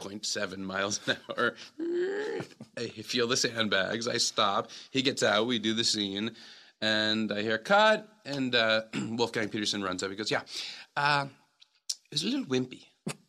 [0.00, 1.54] 0.7 miles an hour.
[2.76, 4.08] I feel the sandbags.
[4.08, 4.70] I stop.
[4.90, 5.46] He gets out.
[5.46, 6.32] We do the scene.
[6.80, 8.08] And I hear cut.
[8.24, 10.10] And uh, Wolfgang Petersen runs up.
[10.10, 10.42] He goes, Yeah,
[10.96, 11.26] uh,
[11.88, 12.82] it was a little wimpy.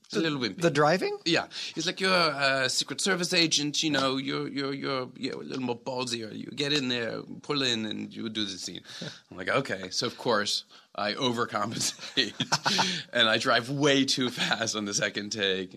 [0.05, 0.61] It's a little wimpy.
[0.61, 1.17] The driving?
[1.25, 3.81] Yeah, he's like you're a Secret Service agent.
[3.81, 6.31] You know, you're you're you're, you're a little more ballsier.
[6.31, 8.81] You get in there, pull in, and you do the scene.
[9.31, 9.89] I'm like, okay.
[9.89, 12.33] So of course I overcompensate,
[13.13, 15.75] and I drive way too fast on the second take.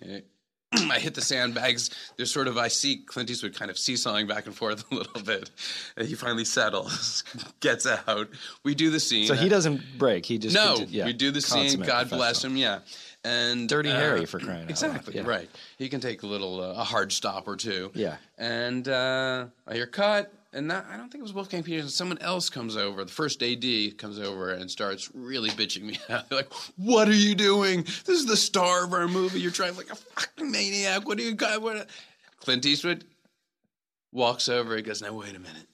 [0.91, 1.91] I hit the sandbags.
[2.17, 5.23] There's sort of I see Clint Eastwood kind of seesawing back and forth a little
[5.23, 5.51] bit.
[5.97, 7.25] And he finally settles,
[7.61, 8.29] gets out.
[8.65, 9.27] We do the scene.
[9.27, 10.27] So he doesn't break.
[10.27, 10.77] He just no.
[10.77, 11.81] conti- yeah, we do the scene.
[11.81, 12.57] God bless him.
[12.57, 12.81] Yeah.
[13.25, 15.23] And Dirty uh, Harry for crying out loud, Exactly yeah.
[15.27, 15.51] right.
[15.77, 17.91] He can take a little uh, a hard stop or two.
[17.95, 18.17] Yeah.
[18.39, 21.91] And uh, I hear cut, and that, I don't think it was Wolfgang Petersen.
[21.91, 23.05] Someone else comes over.
[23.05, 26.29] The first AD comes over and starts really bitching me out.
[26.29, 27.83] They're like, "What are you doing?
[27.83, 29.41] This is the star of our movie.
[29.41, 31.07] You're driving like a fucking maniac.
[31.07, 31.61] What are you got?
[31.63, 31.89] What?"
[32.41, 33.05] Clint Eastwood
[34.13, 34.77] walks over.
[34.77, 35.67] He goes, "Now wait a minute.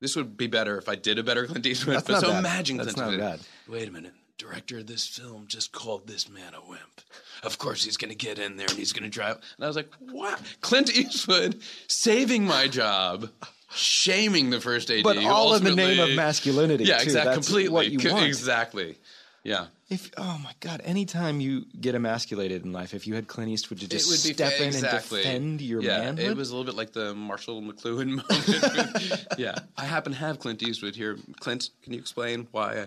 [0.00, 1.96] This would be better if I did a better Clint Eastwood.
[1.96, 2.38] That's but not so bad.
[2.38, 3.46] imagine That's Clint not Eastwood.
[3.68, 4.12] Wait a minute.
[4.38, 7.02] Director of this film just called this man a wimp.
[7.42, 9.36] Of course he's going to get in there and he's going to drive.
[9.56, 10.40] And I was like, what?
[10.62, 13.28] Clint Eastwood saving my job,
[13.72, 15.02] shaming the first AD.
[15.02, 17.04] But all in the name of masculinity, Yeah, too.
[17.04, 17.34] exactly.
[17.34, 17.72] That's completely.
[17.72, 18.24] what you want.
[18.26, 18.98] Exactly.
[19.42, 19.66] Yeah.
[19.88, 23.80] If oh my god, anytime you get emasculated in life, if you had Clint Eastwood
[23.80, 25.22] to just would be step in exactly.
[25.24, 28.16] and defend your yeah, manhood, It was a little bit like the Marshall McLuhan
[29.08, 29.26] moment.
[29.38, 31.16] yeah, I happen to have Clint Eastwood here.
[31.40, 32.82] Clint, can you explain why?
[32.82, 32.86] I,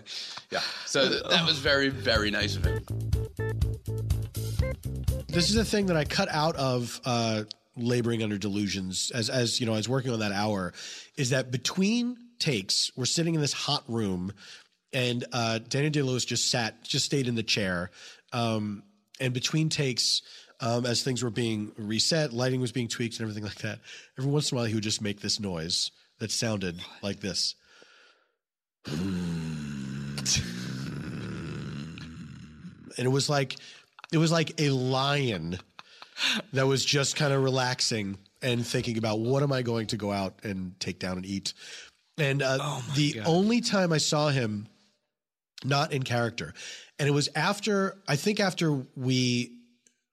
[0.50, 2.84] yeah, so th- that was very, very nice of him.
[5.28, 7.42] This is a thing that I cut out of uh,
[7.76, 10.72] laboring under delusions as as you know, I was working on that hour.
[11.16, 14.32] Is that between takes, we're sitting in this hot room,
[14.92, 17.90] and uh, Daniel Day Lewis just sat, just stayed in the chair,
[18.32, 18.82] um,
[19.20, 20.22] and between takes.
[20.60, 23.80] Um, as things were being reset, lighting was being tweaked, and everything like that.
[24.16, 27.56] Every once in a while, he would just make this noise that sounded like this.
[32.98, 33.56] and it was like
[34.12, 35.58] it was like a lion
[36.52, 40.12] that was just kind of relaxing and thinking about what am I going to go
[40.12, 41.54] out and take down and eat.
[42.18, 44.68] And uh, the only time I saw him
[45.64, 46.54] not in character,
[46.98, 49.58] and it was after I think after we,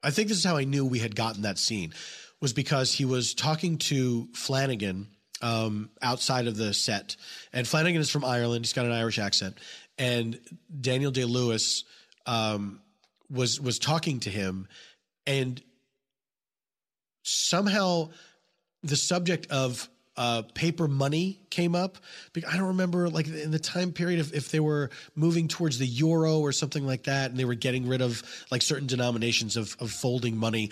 [0.01, 1.93] I think this is how I knew we had gotten that scene,
[2.41, 5.07] was because he was talking to Flanagan
[5.41, 7.17] um, outside of the set,
[7.53, 8.65] and Flanagan is from Ireland.
[8.65, 9.57] He's got an Irish accent,
[9.99, 10.39] and
[10.79, 11.83] Daniel Day Lewis
[12.25, 12.81] um,
[13.29, 14.67] was was talking to him,
[15.27, 15.61] and
[17.23, 18.09] somehow
[18.83, 21.97] the subject of uh, paper money came up.
[22.35, 25.85] I don't remember, like in the time period, if, if they were moving towards the
[25.85, 29.75] euro or something like that, and they were getting rid of like certain denominations of,
[29.79, 30.71] of folding money.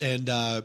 [0.00, 0.62] And uh,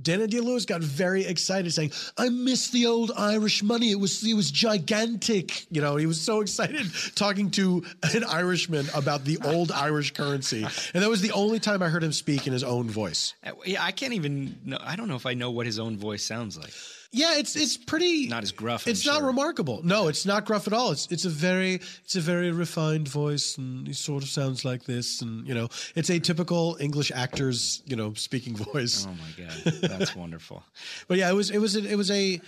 [0.00, 3.90] Day Lewis got very excited, saying, "I miss the old Irish money.
[3.90, 7.84] It was it was gigantic." You know, he was so excited talking to
[8.14, 10.64] an Irishman about the old Irish currency,
[10.94, 13.34] and that was the only time I heard him speak in his own voice.
[13.44, 14.58] Uh, yeah, I can't even.
[14.64, 16.72] know I don't know if I know what his own voice sounds like.
[17.14, 18.88] Yeah, it's it's pretty not as gruff.
[18.88, 19.26] It's I'm not sure.
[19.26, 19.82] remarkable.
[19.84, 20.92] No, it's not gruff at all.
[20.92, 24.84] It's it's a very it's a very refined voice, and he sort of sounds like
[24.84, 29.06] this, and you know, it's a typical English actor's you know speaking voice.
[29.06, 30.64] Oh my god, that's wonderful.
[31.06, 32.40] But yeah, it was it was a, it was a.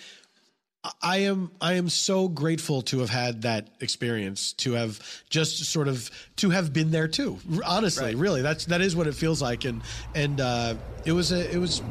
[1.03, 4.99] I am I am so grateful to have had that experience to have
[5.29, 7.39] just sort of to have been there too.
[7.67, 9.83] Honestly, really, that's that is what it feels like, and
[10.15, 11.83] and uh, it was a it was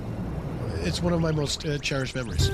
[0.85, 2.49] it's one of my most uh, cherished memories.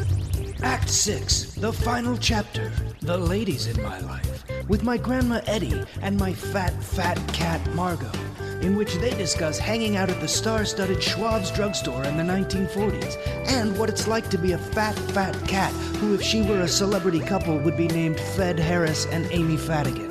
[0.61, 2.71] Act 6, the final chapter,
[3.01, 8.11] The Ladies in My Life, with my grandma Eddie and my fat, fat cat Margaux,
[8.61, 13.17] in which they discuss hanging out at the star studded Schwab's drugstore in the 1940s,
[13.47, 16.67] and what it's like to be a fat, fat cat who, if she were a
[16.67, 20.08] celebrity couple, would be named Fed Harris and Amy Fadigan.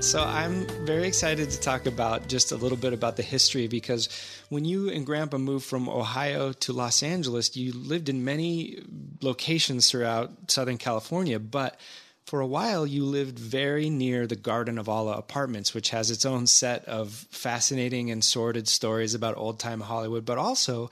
[0.00, 4.08] So I'm very excited to talk about just a little bit about the history because
[4.48, 8.80] when you and Grandpa moved from Ohio to Los Angeles, you lived in many
[9.20, 11.80] locations throughout Southern California, but
[12.26, 16.24] for a while you lived very near the Garden of Allah apartments, which has its
[16.24, 20.90] own set of fascinating and sordid stories about old time Hollywood, but also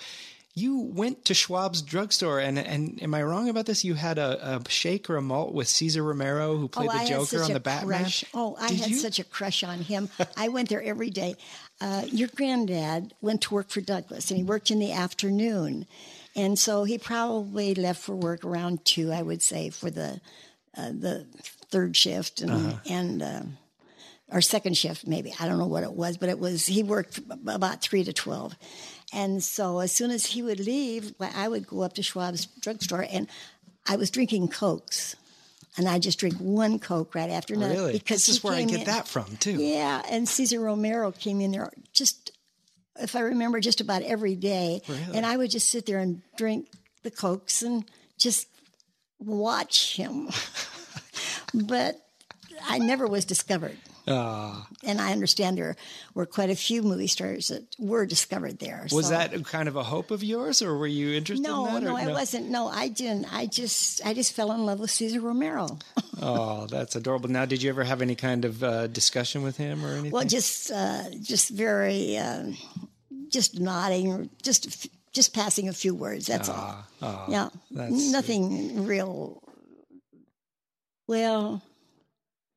[0.58, 3.84] you went to Schwab's drugstore, and and am I wrong about this?
[3.84, 7.04] You had a, a shake or a malt with Cesar Romero, who played oh, the
[7.04, 8.00] Joker on the Batman.
[8.00, 8.24] Crush.
[8.32, 8.96] Oh, I Did had you?
[8.96, 10.08] such a crush on him.
[10.36, 11.36] I went there every day.
[11.78, 15.86] Uh, your granddad went to work for Douglas, and he worked in the afternoon,
[16.34, 20.22] and so he probably left for work around two, I would say, for the
[20.74, 21.26] uh, the
[21.68, 22.78] third shift and Uh-huh.
[22.88, 23.22] and.
[23.22, 23.42] Uh,
[24.28, 27.20] or second shift, maybe I don't know what it was, but it was he worked
[27.46, 28.56] about three to twelve,
[29.16, 32.44] and so as soon as he would leave, well, I would go up to Schwab's
[32.44, 33.26] drugstore, and
[33.88, 35.16] I was drinking cokes,
[35.78, 37.74] and I just drink one coke right after oh, another.
[37.74, 37.92] Really?
[37.94, 39.52] Because This is where I get in- that from, too.
[39.52, 42.30] Yeah, and Cesar Romero came in there just,
[43.00, 45.16] if I remember, just about every day, Really?
[45.16, 46.68] and I would just sit there and drink
[47.02, 47.86] the cokes and
[48.18, 48.48] just
[49.18, 50.28] watch him,
[51.54, 51.96] but
[52.68, 53.78] I never was discovered.
[54.08, 54.68] Ah.
[54.84, 55.74] And I understand there
[56.14, 58.86] were quite a few movie stars that were discovered there.
[58.92, 61.74] Was so- that kind of a hope of yours, or were you interested No, in
[61.74, 61.82] that?
[61.82, 62.48] no, or I wasn't.
[62.48, 63.26] No, I didn't.
[63.34, 65.78] I just, I just fell in love with Cesar Romero.
[66.22, 67.28] Oh, that's adorable.
[67.28, 70.12] Now, did you ever have any kind of uh, discussion with him or anything?
[70.12, 72.52] Well, just, uh, just very, uh,
[73.28, 76.24] just nodding, or just, just passing a few words.
[76.26, 76.56] That's all.
[76.56, 79.42] Ah, ah, yeah, that's nothing real.
[81.06, 81.62] Well,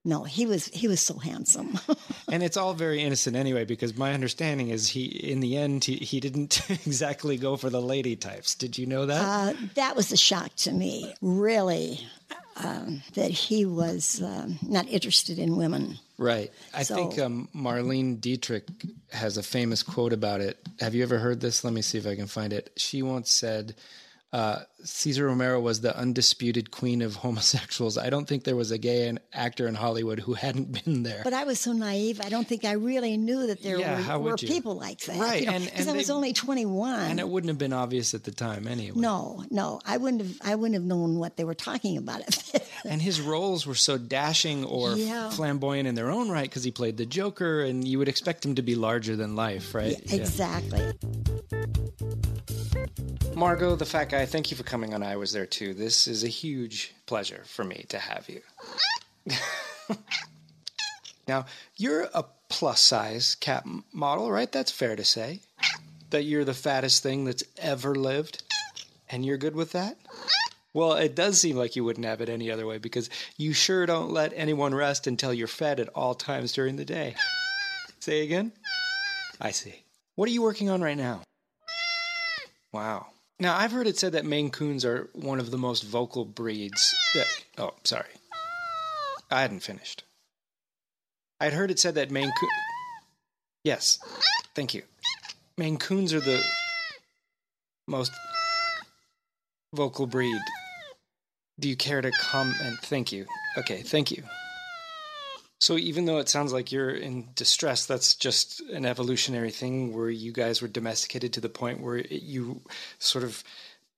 [0.10, 1.80] no, he was, he was so handsome.
[2.32, 5.96] and it's all very innocent anyway, because my understanding is he, in the end, he,
[5.98, 8.56] he didn't exactly go for the lady types.
[8.56, 9.22] Did you know that?
[9.22, 12.06] Uh, that was a shock to me, really,
[12.58, 15.98] um, that he was um, not interested in women.
[16.18, 16.52] Right.
[16.74, 18.66] I So- think um, Marlene Dietrich
[19.14, 20.58] has a famous quote about it.
[20.82, 21.64] Have you ever heard this?
[21.64, 22.72] Let me see if I can find it.
[22.76, 23.76] She once said,
[24.32, 27.98] uh, Cesar Romero was the undisputed queen of homosexuals.
[27.98, 31.22] I don't think there was a gay an- actor in Hollywood who hadn't been there.
[31.24, 32.22] But I was so naive.
[32.24, 35.18] I don't think I really knew that there Yeah, were, were people like that.
[35.20, 37.00] Right, you know, because I was they- only twenty one.
[37.10, 39.00] and it wouldn't have been obvious at the time anyway.
[39.00, 40.38] No, no, I wouldn't have.
[40.44, 42.22] I wouldn't have known what they were talking about.
[42.86, 45.30] And his roles were so dashing or Yeah.
[45.32, 48.56] flamboyant in their own right because he played the Joker, and you would expect him
[48.56, 50.00] to be larger than life, right?
[50.06, 50.16] Yeah.
[50.16, 50.94] exactly.
[53.40, 55.74] Margaux, the fat guy, thank you for coming on I Was There Too.
[55.74, 58.42] This is a huge pleasure for me to have you.
[61.26, 61.46] now,
[61.78, 63.64] you're a plus size cat
[63.94, 64.52] model, right?
[64.52, 65.40] That's fair to say.
[66.10, 68.44] That you're the fattest thing that's ever lived.
[69.10, 69.96] And you're good with that?
[70.74, 73.86] Well, it does seem like you wouldn't have it any other way because you sure
[73.86, 77.16] don't let anyone rest until you're fed at all times during the day.
[78.02, 78.52] Say again?
[79.40, 79.86] I see.
[80.16, 81.22] What are you working on right now?
[82.74, 83.08] Wow.
[83.40, 86.94] Now, I've heard it said that Maine Coons are one of the most vocal breeds
[87.16, 87.28] that.
[87.58, 88.10] Oh, sorry.
[89.32, 90.04] I hadn't finished.
[91.40, 92.50] I'd heard it said that Maine Coon.
[93.64, 94.00] Yes.
[94.56, 94.84] Thank you.
[95.58, 96.42] Maine Coons are the
[97.88, 98.12] most
[99.74, 100.42] vocal breed.
[101.60, 102.80] Do you care to comment?
[102.84, 103.26] Thank you.
[103.58, 104.24] Okay, thank you.
[105.60, 110.10] So even though it sounds like you're in distress, that's just an evolutionary thing where
[110.10, 112.62] you guys were domesticated to the point where it, you
[112.98, 113.44] sort of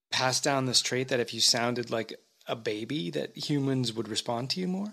[0.09, 4.49] passed down this trait that if you sounded like a baby, that humans would respond
[4.49, 4.91] to you more.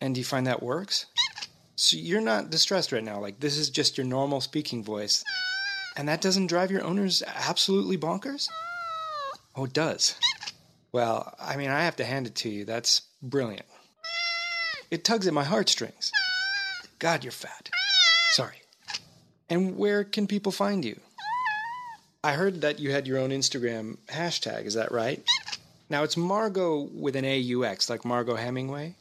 [0.00, 1.06] And do you find that works?
[1.76, 3.20] So you're not distressed right now.
[3.20, 5.22] Like this is just your normal speaking voice,
[5.96, 8.48] and that doesn't drive your owners absolutely bonkers.
[9.54, 10.16] Oh, it does.
[10.90, 12.64] Well, I mean, I have to hand it to you.
[12.64, 13.66] That's brilliant.
[14.90, 16.10] It tugs at my heartstrings.
[16.98, 17.68] God, you're fat.
[18.32, 18.62] Sorry.
[19.50, 20.98] And where can people find you?
[22.24, 24.64] I heard that you had your own Instagram hashtag.
[24.64, 25.22] Is that right?
[25.88, 28.94] Now it's Margaux with an AUX, like Margaux Hemingway.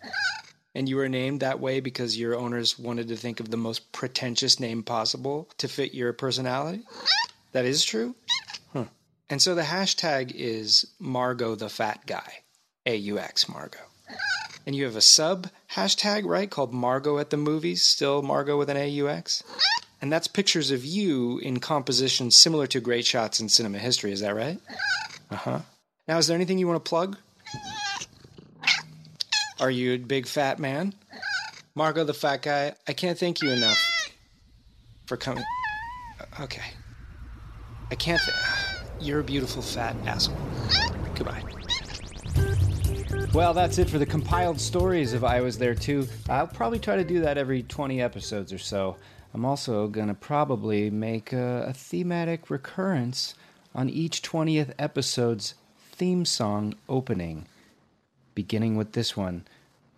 [0.75, 3.91] And you were named that way because your owners wanted to think of the most
[3.91, 6.83] pretentious name possible to fit your personality?
[7.53, 8.15] That is true?
[8.73, 8.85] Huh.
[9.29, 12.43] And so the hashtag is Margaux the Fat Guy.
[12.85, 13.79] AUX Margaux.
[14.65, 16.49] And you have a sub hashtag, right?
[16.49, 19.43] Called Margaux at the movies, still Margaux with an AUX?
[20.01, 24.19] And that's pictures of you in compositions similar to great shots in cinema history, is
[24.21, 24.59] that right?
[25.31, 25.59] Uh huh.
[26.07, 27.17] Now, is there anything you want to plug?
[29.59, 30.93] Are you a big fat man?
[31.75, 33.77] Margaux the fat guy, I can't thank you enough
[35.07, 35.43] for coming.
[36.39, 36.61] Okay.
[37.89, 38.21] I can't.
[38.21, 38.37] Th-
[39.01, 40.37] You're a beautiful fat asshole.
[41.15, 41.41] Goodbye.
[43.37, 46.07] Well, that's it for the compiled stories of I Was There Too.
[46.27, 48.97] I'll probably try to do that every 20 episodes or so.
[49.31, 53.35] I'm also going to probably make a, a thematic recurrence
[53.75, 55.53] on each 20th episode's
[55.91, 57.45] theme song opening,
[58.33, 59.45] beginning with this one.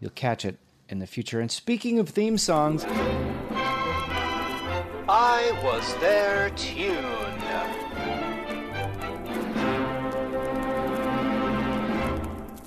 [0.02, 0.58] You'll catch it
[0.90, 1.40] in the future.
[1.40, 2.84] And speaking of theme songs,
[5.08, 7.29] I was there tune.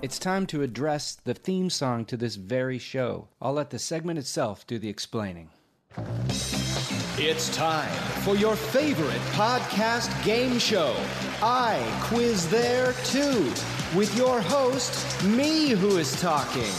[0.03, 3.29] It's time to address the theme song to this very show.
[3.41, 5.51] I'll let the segment itself do the explaining.
[7.17, 7.93] It's time
[8.23, 10.97] for your favorite podcast game show.
[11.41, 13.53] I quiz there too,
[13.97, 16.73] with your host, me who is talking.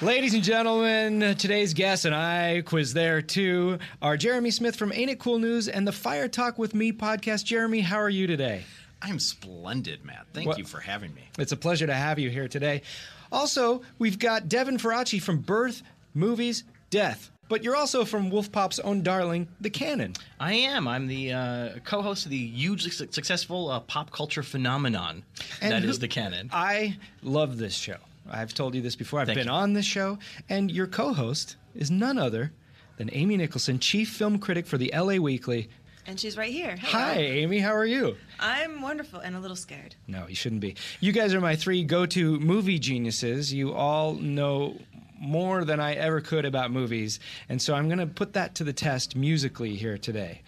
[0.00, 5.10] Ladies and gentlemen, today's guest and I quiz there too are Jeremy Smith from Ain't
[5.10, 7.44] It Cool News and the Fire Talk with Me podcast.
[7.44, 8.64] Jeremy, how are you today?
[9.04, 10.26] I'm splendid, Matt.
[10.32, 11.22] Thank Well- you for having me.
[11.38, 12.82] It's a pleasure to have you here today.
[13.30, 15.82] Also, we've got Devin Faraci from Birth,
[16.14, 17.30] Movies, Death.
[17.48, 20.14] But you're also from Wolfpop's own darling, The Canon.
[20.40, 20.88] I am.
[20.88, 25.24] I'm the uh, co-host of the hugely su- successful uh, pop culture phenomenon
[25.60, 26.48] that who- is the canon.
[26.52, 27.96] I love this show.
[28.30, 29.20] I've told you this before.
[29.20, 29.52] I've Thank been you.
[29.52, 32.52] on this show, and your co-host is none other
[32.96, 35.68] than Amy Nicholson, chief film critic for the LA Weekly.
[36.06, 36.76] And she's right here.
[36.78, 37.02] Hello.
[37.04, 37.58] Hi, Amy.
[37.60, 38.16] How are you?
[38.38, 39.94] I'm wonderful and a little scared.
[40.06, 40.76] No, you shouldn't be.
[41.00, 43.52] You guys are my three go-to movie geniuses.
[43.52, 44.78] You all know
[45.18, 48.64] more than I ever could about movies, and so I'm going to put that to
[48.64, 50.42] the test musically here today.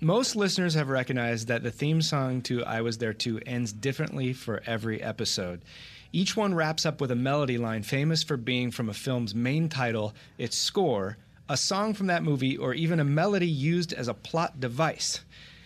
[0.00, 4.32] Most listeners have recognized that the theme song to I Was There Too ends differently
[4.32, 5.62] for every episode.
[6.12, 9.68] Each one wraps up with a melody line famous for being from a film's main
[9.68, 11.16] title, its score,
[11.48, 15.20] a song from that movie, or even a melody used as a plot device.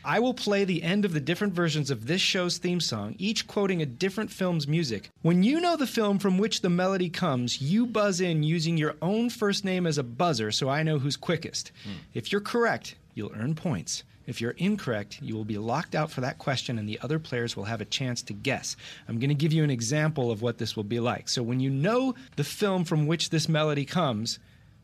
[0.05, 3.47] I will play the end of the different versions of this show's theme song, each
[3.47, 5.11] quoting a different film's music.
[5.21, 8.97] When you know the film from which the melody comes, you buzz in using your
[9.03, 11.73] own first name as a buzzer so I know who's quickest.
[11.85, 11.99] Hmm.
[12.15, 14.05] If you're correct, you'll earn points.
[14.27, 17.57] If you're incorrect, you will be locked out for that question and the other players
[17.57, 18.77] will have a chance to guess.
[19.09, 21.29] I'm going to give you an example of what this will be like.
[21.29, 24.39] So when you know the film from which this melody comes,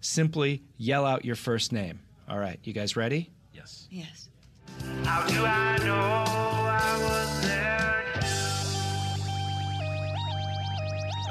[0.06, 2.00] simply yell out your first name.
[2.28, 3.30] All right, you guys ready?
[3.52, 3.88] Yes.
[3.90, 4.28] Yes.
[5.04, 8.04] How do I know I was there?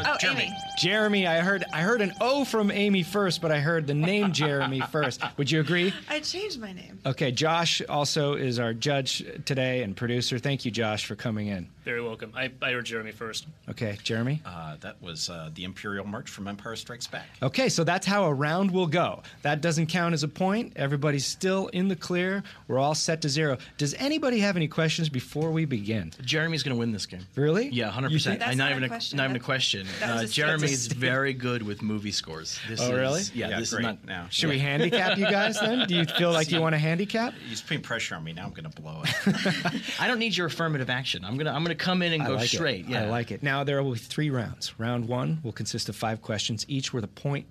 [0.08, 0.54] Oh, Amy.
[0.78, 4.32] Jeremy, I heard I heard an O from Amy first, but I heard the name
[4.34, 5.22] Jeremy first.
[5.38, 5.94] Would you agree?
[6.10, 7.00] I changed my name.
[7.06, 10.38] Okay, Josh also is our judge today and producer.
[10.38, 11.70] Thank you, Josh, for coming in.
[11.86, 12.32] Very welcome.
[12.36, 13.46] I, I heard Jeremy first.
[13.70, 14.42] Okay, Jeremy?
[14.46, 17.28] Uh, that was uh, the Imperial March from Empire Strikes Back.
[17.44, 19.22] Okay, so that's how a round will go.
[19.44, 20.74] That doesn't count as a point.
[20.76, 22.44] Everybody's still in the clear.
[22.68, 23.58] We're all set to zero.
[23.78, 26.12] Does anybody have any questions before we begin?
[26.24, 27.22] Jeremy's going to win this game.
[27.36, 27.70] Really?
[27.70, 28.40] Yeah, hundred percent.
[28.42, 29.18] think- Not, not even a a question.
[29.18, 29.88] not even a question.
[30.04, 30.28] Uh, a
[30.66, 30.98] Jeremy's statistic.
[31.10, 32.60] very good with movie scores.
[32.68, 33.22] This Oh, is, really?
[33.34, 33.80] Yeah, Yeah, this great.
[33.82, 34.28] is not now.
[34.30, 35.88] Should we handicap you guys then?
[35.88, 37.34] Do you feel like you want to handicap?
[37.48, 38.34] He's putting pressure on me.
[38.34, 39.84] Now I'm going to blow it.
[40.00, 41.24] I don't need your affirmative action.
[41.26, 42.56] I'm gonna I'm gonna come in and I go like it.
[42.56, 42.86] straight.
[42.88, 43.04] Yeah.
[43.04, 43.44] I like it.
[43.44, 44.78] Now there will be three rounds.
[44.80, 47.46] Round one will consist of five questions, each worth a point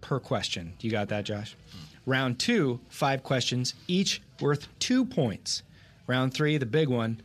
[0.00, 0.74] per question.
[0.78, 1.54] Do You got that, Josh?
[1.72, 2.10] Hmm.
[2.10, 5.62] Round two, five questions, each worth two points.
[6.08, 7.20] Round three, the big one,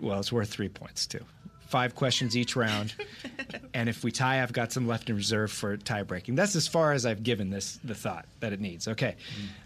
[0.00, 1.24] well, it's worth three points too.
[1.72, 2.92] Five questions each round,
[3.74, 6.34] and if we tie, I've got some left in reserve for tie breaking.
[6.34, 8.88] That's as far as I've given this the thought that it needs.
[8.88, 9.16] Okay,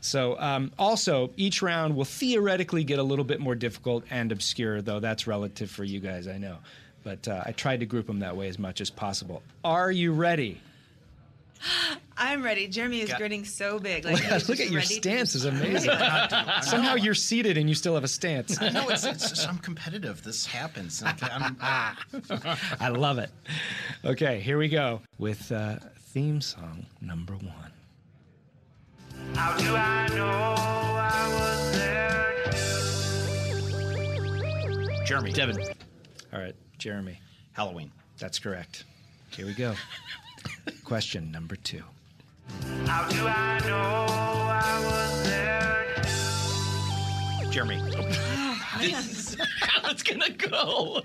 [0.00, 4.82] so um, also each round will theoretically get a little bit more difficult and obscure,
[4.82, 6.58] though that's relative for you guys, I know.
[7.02, 9.42] But uh, I tried to group them that way as much as possible.
[9.64, 10.60] Are you ready?
[12.18, 12.66] I'm ready.
[12.66, 14.04] Jeremy is Got- gritting so big.
[14.04, 15.90] Like he's Look just at your ready to stance is amazing.
[16.62, 18.60] Somehow you're seated and you still have a stance.
[18.72, 20.22] no, it's, it's just, I'm competitive.
[20.22, 21.02] This happens.
[21.04, 21.60] I'm, I'm,
[22.80, 23.30] I love it.
[24.04, 25.76] Okay, here we go with uh,
[26.12, 27.72] theme song number one.
[29.34, 32.34] How do I know I was there?
[35.04, 35.32] Jeremy.
[35.32, 35.58] Devin.
[36.32, 37.20] All right, Jeremy.
[37.52, 37.90] Halloween.
[38.18, 38.84] That's correct.
[39.30, 39.74] Here we go.
[40.84, 41.82] Question number two.
[42.86, 45.86] How do I know I was there?
[47.50, 47.82] Jeremy.
[47.98, 48.02] Oh,
[48.52, 48.80] How
[49.90, 51.00] it's gonna go?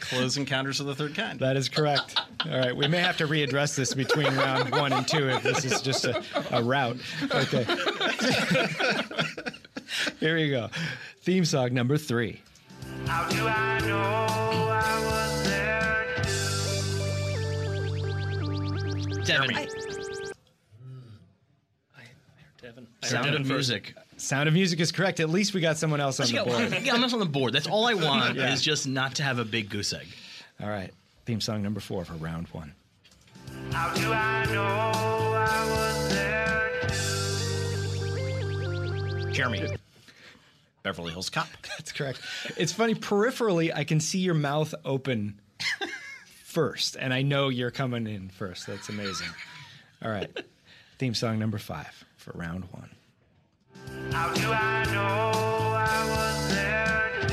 [0.00, 1.40] Close Encounters of the Third Kind.
[1.40, 2.14] That is correct.
[2.44, 5.64] All right, we may have to readdress this between round one and two if this
[5.64, 6.22] is just a,
[6.54, 6.98] a route.
[7.32, 7.64] Okay.
[10.20, 10.68] Here you go.
[11.22, 12.42] Theme song number three.
[13.06, 16.06] How do I know I was there?
[19.24, 19.56] Devin.
[22.66, 22.86] Devin.
[23.04, 23.94] Sound of music.
[24.16, 25.20] Sound of Music is correct.
[25.20, 26.84] At least we got someone else on the board.
[26.84, 27.52] Yeah, I'm not on the board.
[27.52, 28.52] That's all I want Yeah.
[28.52, 30.06] is just not to have a big goose egg.
[30.60, 30.90] All right.
[31.26, 32.72] Theme song number four for round one.
[33.70, 36.08] How do I know I was
[39.22, 39.30] there?
[39.32, 39.68] Jeremy.
[40.82, 41.46] Beverly Hills Cop.
[41.78, 42.20] That's correct.
[42.56, 42.94] It's funny.
[42.96, 45.38] Peripherally, I can see your mouth open
[46.44, 48.66] first, and I know you're coming in first.
[48.66, 49.28] That's amazing.
[50.02, 50.30] All right.
[50.98, 52.90] Theme song number five for round one.
[54.10, 55.30] How do I know
[55.76, 57.26] I was there?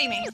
[0.00, 0.26] Amy.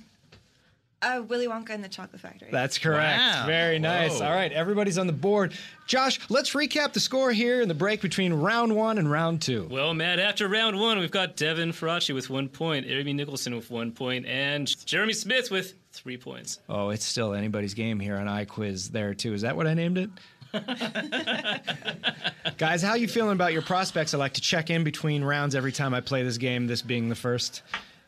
[1.02, 2.48] Uh, Willy Wonka and the Chocolate Factory.
[2.50, 3.18] That's correct.
[3.18, 3.44] Wow.
[3.46, 4.18] Very nice.
[4.20, 4.26] Whoa.
[4.26, 5.52] All right, everybody's on the board.
[5.86, 9.68] Josh, let's recap the score here in the break between round one and round two.
[9.70, 13.70] Well, Matt, after round one, we've got Devin Faraci with one point, Amy Nicholson with
[13.70, 16.60] one point, and Jeremy Smith with three points.
[16.68, 19.34] Oh, it's still anybody's game here on I Quiz there too.
[19.34, 20.10] Is that what I named it?
[22.58, 24.14] Guys, how you feeling about your prospects?
[24.14, 27.08] I like to check in between rounds every time I play this game, this being
[27.08, 27.62] the first.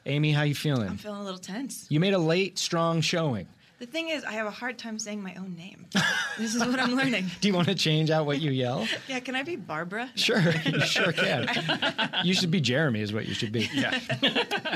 [0.07, 0.89] Amy, how you feeling?
[0.89, 1.87] I'm feeling a little tense.
[1.89, 3.47] You made a late, strong showing.
[3.83, 5.87] The thing is, I have a hard time saying my own name.
[6.39, 7.27] this is what I'm learning.
[7.41, 8.87] Do you want to change out what you yell?
[9.09, 10.09] Yeah, can I be Barbara?
[10.15, 11.49] Sure, you sure can.
[12.23, 13.69] You should be Jeremy, is what you should be.
[13.75, 13.99] Yeah.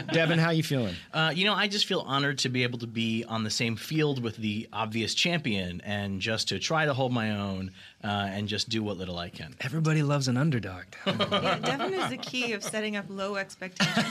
[0.13, 0.97] Devin, how you feeling?
[1.15, 3.77] Uh, you know, I just feel honored to be able to be on the same
[3.77, 7.71] field with the obvious champion and just to try to hold my own
[8.05, 9.55] uh, and just do what little I can.
[9.61, 10.85] Everybody loves an underdog.
[11.07, 13.97] yeah, Devin is the key of setting up low expectations.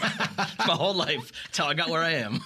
[0.67, 2.41] my whole life till I got where I am.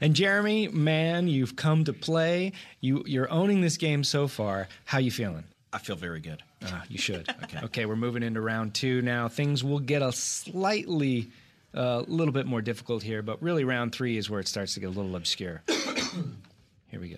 [0.00, 2.52] And Jeremy, man, you've come to play.
[2.80, 4.68] You you're owning this game so far.
[4.84, 5.44] How you feeling?
[5.72, 6.42] I feel very good.
[6.64, 7.28] Uh, you should.
[7.44, 7.60] okay.
[7.64, 9.28] Okay, we're moving into round two now.
[9.28, 11.30] Things will get a slightly,
[11.74, 14.74] a uh, little bit more difficult here, but really round three is where it starts
[14.74, 15.62] to get a little obscure.
[16.88, 17.16] here we go.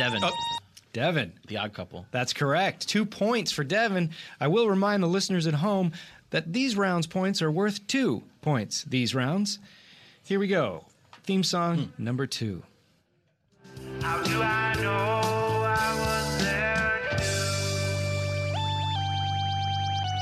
[0.00, 0.22] Devin.
[0.94, 1.32] Devin.
[1.46, 2.06] The odd couple.
[2.10, 2.88] That's correct.
[2.88, 4.10] Two points for Devin.
[4.40, 5.92] I will remind the listeners at home
[6.30, 8.84] that these rounds points are worth two points.
[8.84, 9.58] These rounds.
[10.24, 10.86] Here we go.
[11.24, 12.62] Theme song number two.
[14.00, 17.02] How do I know I was there?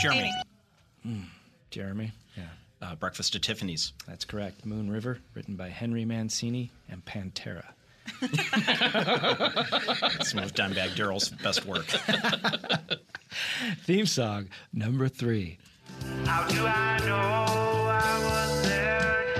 [0.00, 0.32] Jeremy.
[1.70, 2.12] Jeremy.
[2.36, 2.42] Yeah.
[2.82, 3.92] Uh, Breakfast at Tiffany's.
[4.08, 4.66] That's correct.
[4.66, 7.64] Moon River, written by Henry Mancini and Pantera.
[10.24, 11.86] Some of Dimebag Darrell's best work.
[13.84, 15.58] Theme song number three.
[16.24, 19.34] How do I know I was there?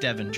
[0.00, 0.32] Devin.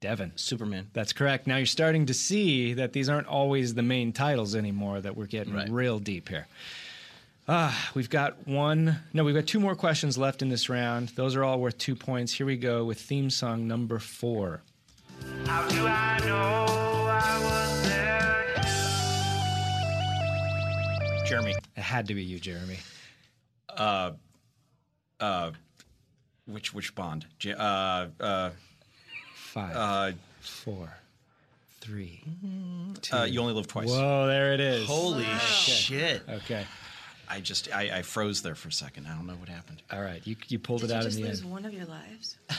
[0.00, 0.32] Devin.
[0.36, 0.88] Superman.
[0.92, 1.46] That's correct.
[1.46, 5.26] Now you're starting to see that these aren't always the main titles anymore, that we're
[5.26, 5.68] getting Right.
[5.70, 6.46] real deep here.
[7.52, 8.96] Ah, we've got one.
[9.12, 11.08] No, we've got two more questions left in this round.
[11.16, 12.32] Those are all worth two points.
[12.32, 14.62] Here we go with theme song number four.
[15.46, 16.66] How do I know
[17.08, 18.54] I was there?
[21.26, 21.54] Jeremy.
[21.76, 22.78] It had to be you, Jeremy.
[23.68, 24.12] Uh,
[25.18, 25.50] uh,
[26.46, 27.26] which which Bond?
[27.40, 28.50] J- uh, uh,
[29.34, 29.74] Five.
[29.76, 30.88] Uh, four.
[31.80, 32.22] Three.
[33.12, 33.88] Uh, you only live twice.
[33.88, 34.86] Whoa, there it is.
[34.86, 35.38] Holy Okay.
[35.38, 36.22] shit.
[36.28, 36.64] Okay.
[37.30, 39.06] I just I, I froze there for a second.
[39.06, 39.82] I don't know what happened.
[39.92, 41.86] All right, you you pulled Did it out just in the lose one of your
[41.86, 42.36] lives?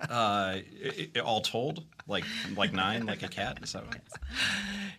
[0.00, 2.24] Uh, i i all told, like
[2.56, 3.58] like nine, like a cat.
[3.62, 3.84] Is that?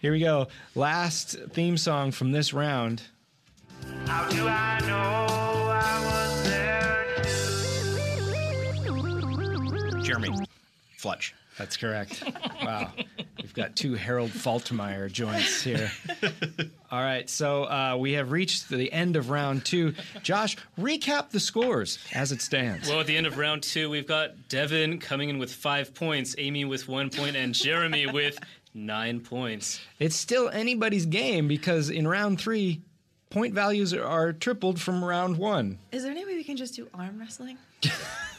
[0.02, 0.48] Here we go.
[0.74, 3.04] Last theme song from this round.
[4.08, 5.28] How do I know
[5.70, 6.44] I was
[9.94, 10.02] there?
[10.02, 10.30] Jeremy.
[10.98, 11.36] Fletch.
[11.58, 12.24] That's correct.
[12.64, 12.92] wow.
[13.42, 15.92] We've got two Harold Faltermeyer joints here.
[16.92, 19.94] All right, so uh, we have reached the end of round two.
[20.24, 22.90] Josh, recap the scores as it stands.
[22.90, 26.36] Well, at the end of round two, we've got Devin coming in with five points,
[26.38, 28.40] Amy with one point, and Jeremy with
[28.74, 29.80] nine points.
[30.00, 32.82] It's still anybody's game because in round three,
[33.30, 35.80] point values are, are tripled from round one.
[35.92, 37.58] Is there any way we can just do arm wrestling?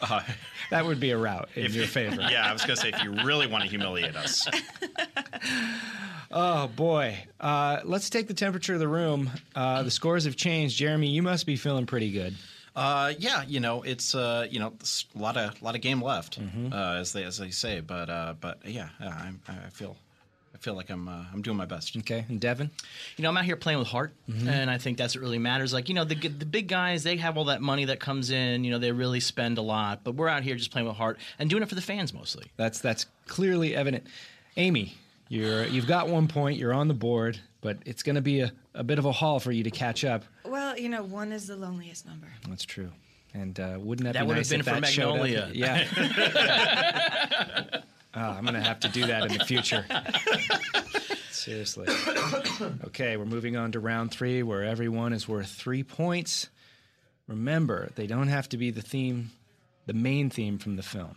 [0.00, 0.22] Uh,
[0.70, 2.20] that would be a route in your favor.
[2.30, 4.46] Yeah, I was going to say if you really want to humiliate us.
[6.30, 7.16] Oh boy.
[7.40, 9.30] Uh, let's take the temperature of the room.
[9.54, 10.76] Uh, the scores have changed.
[10.76, 12.34] Jeremy, you must be feeling pretty good.
[12.74, 14.74] Uh, yeah, you know, it's uh, you know,
[15.14, 16.38] a lot of lot of game left,
[16.72, 17.80] uh, as they as they say.
[17.80, 19.96] But uh, but yeah, I, I feel
[20.56, 21.94] I feel like I'm uh, I'm doing my best.
[21.98, 22.70] Okay, and Devin,
[23.18, 24.48] You know, I'm out here playing with heart, Mhm.
[24.48, 25.74] and I think that's what really matters.
[25.74, 28.64] Like, you know, the the big guys, they have all that money that comes in.
[28.64, 31.18] You know, they really spend a lot, but we're out here just playing with heart
[31.38, 32.46] and doing it for the fans mostly.
[32.56, 34.06] That's that's clearly evident.
[34.56, 34.94] Amy,
[35.28, 36.58] you're you've got one point.
[36.58, 39.40] You're on the board, but it's going to be a, a bit of a haul
[39.40, 40.24] for you to catch up.
[40.44, 42.28] Well, you know, one is the loneliest number.
[42.48, 42.92] That's true.
[43.34, 45.26] And uh, wouldn't that, That be would nice have been for that showed up?
[45.26, 45.50] Magnolia.
[45.52, 45.84] Yeah.
[48.18, 49.84] Oh, I'm going to have to do that in the future.
[51.30, 51.86] Seriously.
[52.86, 56.48] Okay, we're moving on to round three, where everyone is worth three points.
[57.28, 59.32] Remember, they don't have to be the theme,
[59.84, 61.16] the main theme from the film.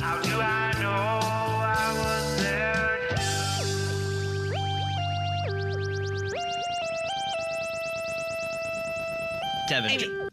[0.00, 2.98] How do I know I was there?
[9.68, 9.90] Devin.
[9.92, 10.28] Amy.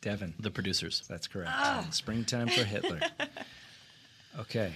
[0.00, 0.34] Devin.
[0.38, 1.02] The producers.
[1.08, 1.50] That's correct.
[1.52, 1.84] Oh.
[1.90, 3.00] Springtime for Hitler.
[4.40, 4.72] Okay.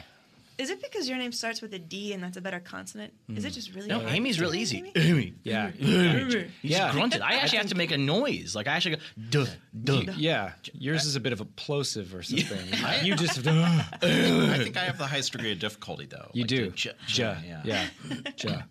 [0.58, 3.12] Is it because your name starts with a D and that's a better consonant?
[3.28, 3.54] Is it Mm.
[3.54, 4.10] just really No, hard?
[4.12, 4.90] Amy's real easy.
[4.96, 5.34] Amy.
[5.42, 5.70] Yeah.
[5.78, 6.46] Amy.
[6.62, 6.92] He Yeah.
[6.92, 7.20] grunted.
[7.20, 8.54] I I actually have to make a noise.
[8.56, 9.46] Like, I actually go, duh,
[9.84, 10.12] duh.
[10.16, 12.72] Yeah, yours is a a bit of a plosive or something.
[12.84, 13.46] I- you just.
[13.46, 16.30] I think I have the highest degree of difficulty though.
[16.32, 16.70] You Like do.
[16.70, 17.34] the j- Ja.
[17.34, 17.62] j- yeah.
[17.64, 18.22] Yeah.
[18.42, 18.62] Ja.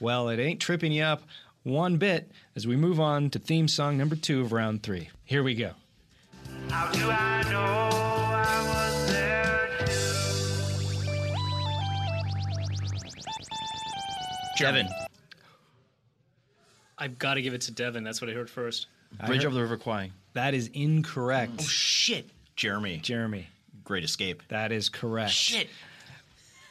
[0.00, 1.22] Well, it ain't tripping you up
[1.62, 5.10] one bit as we move on to theme song number two of round three.
[5.24, 5.72] Here we go.
[6.70, 8.13] How do I know
[14.56, 14.88] Devin.
[16.98, 18.04] I've got to give it to Devin.
[18.04, 18.86] That's what I heard first.
[19.26, 20.10] Bridge over the River Kwai.
[20.34, 21.52] That is incorrect.
[21.58, 22.28] Oh, shit.
[22.56, 22.98] Jeremy.
[22.98, 23.48] Jeremy.
[23.84, 24.42] Great Escape.
[24.48, 25.30] That is correct.
[25.30, 25.68] Shit.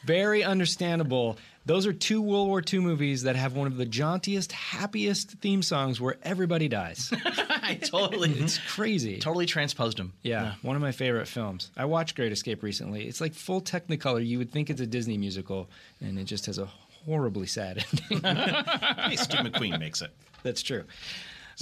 [0.04, 1.38] Very understandable.
[1.66, 5.62] Those are two World War II movies that have one of the jauntiest, happiest theme
[5.62, 7.10] songs where everybody dies.
[7.24, 8.30] I totally.
[8.32, 9.18] It's crazy.
[9.18, 10.12] Totally transposed him.
[10.22, 11.70] Yeah, one of my favorite films.
[11.74, 13.06] I watched Great Escape recently.
[13.06, 14.24] It's like full Technicolor.
[14.26, 15.70] You would think it's a Disney musical,
[16.02, 16.68] and it just has a
[17.04, 18.24] horribly sad ending.
[18.24, 20.10] hey, Steve McQueen makes it.
[20.42, 20.84] That's true.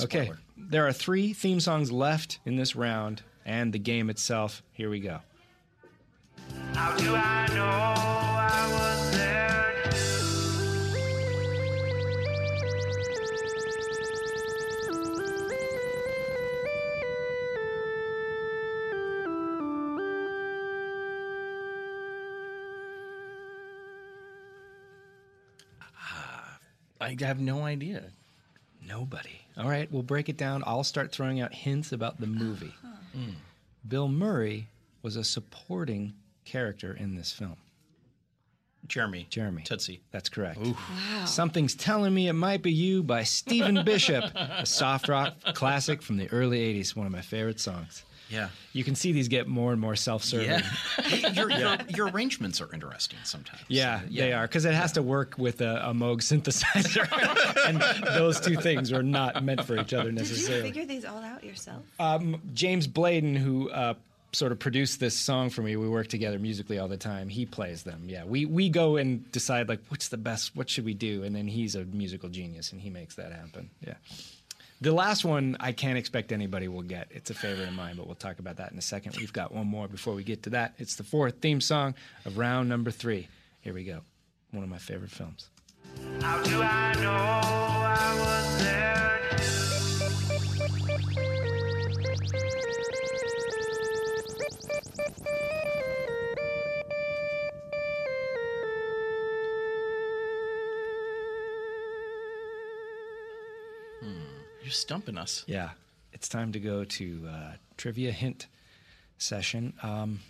[0.01, 4.63] Okay, there are three theme songs left in this round, and the game itself.
[4.73, 5.21] Here we go.
[6.73, 9.52] How do I know I was there?
[27.03, 28.05] I have no idea.
[28.87, 29.41] Nobody.
[29.57, 30.63] All right, we'll break it down.
[30.67, 32.75] I'll start throwing out hints about the movie.
[32.85, 33.19] Uh-huh.
[33.19, 33.35] Mm.
[33.87, 34.69] Bill Murray
[35.03, 37.57] was a supporting character in this film.
[38.87, 39.27] Jeremy.
[39.31, 39.63] Jeremy.
[39.63, 40.01] Tootsie.
[40.11, 40.59] That's correct.
[40.59, 41.25] Wow.
[41.25, 46.17] Something's Telling Me It Might Be You by Stephen Bishop, a soft rock classic from
[46.17, 48.03] the early 80s, one of my favorite songs.
[48.33, 48.49] Yeah.
[48.73, 50.49] You can see these get more and more self serving.
[50.49, 51.29] Yeah.
[51.33, 53.63] your, your, your arrangements are interesting sometimes.
[53.69, 57.07] Yeah, they are because it has to work with a, a Moog synthesizer,
[57.67, 60.71] and those two things are not meant for each other necessarily.
[60.71, 61.83] Did you figure these all out yourself?
[61.99, 63.95] Um, James Bladen, who uh,
[64.33, 67.29] sort of produced this song for me, we work together musically all the time.
[67.29, 68.05] He plays them.
[68.07, 71.37] Yeah, we we go and decide like what's the best, what should we do, and
[71.37, 73.71] then he's a musical genius and he makes that happen.
[73.87, 73.95] Yeah.
[74.83, 77.07] The last one I can't expect anybody will get.
[77.13, 79.15] It's a favorite of mine, but we'll talk about that in a second.
[79.17, 80.75] We've got one more before we get to that.
[80.77, 83.29] It's the fourth theme song of round number three.
[83.61, 84.01] Here we go.
[84.51, 85.51] One of my favorite films.
[86.21, 89.21] How do I know I was there?
[104.73, 105.45] You're stumping us.
[105.47, 105.73] Yeah,
[106.15, 108.47] it's time to go to uh, trivia hint
[109.19, 109.75] session.
[109.83, 110.21] Um,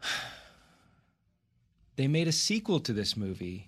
[1.96, 3.66] they made a sequel to this movie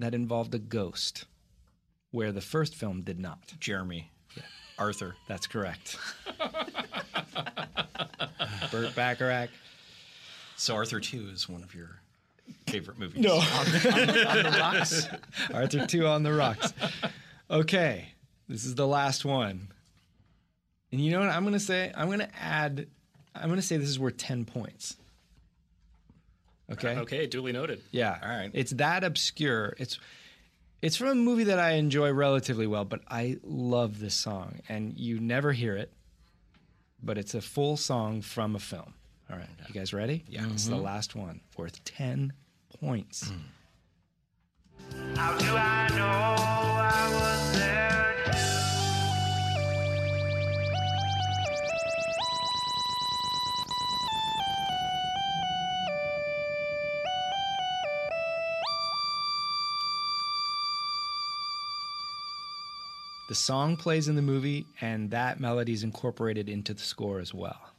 [0.00, 1.26] that involved a ghost,
[2.10, 3.54] where the first film did not.
[3.60, 4.10] Jeremy.
[4.76, 5.14] Arthur.
[5.28, 5.96] That's correct.
[8.72, 9.50] Burt Bacharach.
[10.56, 12.00] So Arthur 2 is one of your
[12.66, 13.22] favorite movies.
[13.22, 13.34] No.
[13.36, 15.06] On the- on the rocks.
[15.54, 16.72] Arthur 2 on the rocks.
[17.54, 18.08] Okay,
[18.48, 19.68] this is the last one.
[20.90, 21.92] And you know what I'm going to say?
[21.96, 22.88] I'm going to add,
[23.34, 24.96] I'm going to say this is worth 10 points.
[26.70, 26.96] Okay?
[26.96, 27.80] Okay, duly noted.
[27.92, 28.18] Yeah.
[28.22, 28.50] All right.
[28.54, 29.74] It's that obscure.
[29.78, 29.98] It's
[30.82, 34.98] it's from a movie that I enjoy relatively well, but I love this song and
[34.98, 35.92] you never hear it.
[37.04, 38.94] but it's a full song from a film.
[39.30, 40.24] All right, you guys ready?
[40.28, 40.84] Yeah, this is the mm-hmm.
[40.84, 42.32] last one, worth ten
[42.80, 43.32] points.
[44.92, 45.16] Mm.
[45.16, 46.53] How
[63.26, 67.34] The song plays in the movie, and that melody is incorporated into the score as
[67.34, 67.73] well.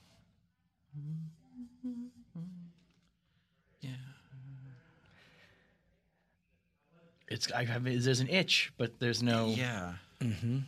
[7.35, 9.93] It's I have there's an itch, but there's no yeah.
[10.21, 10.59] Mm-hmm.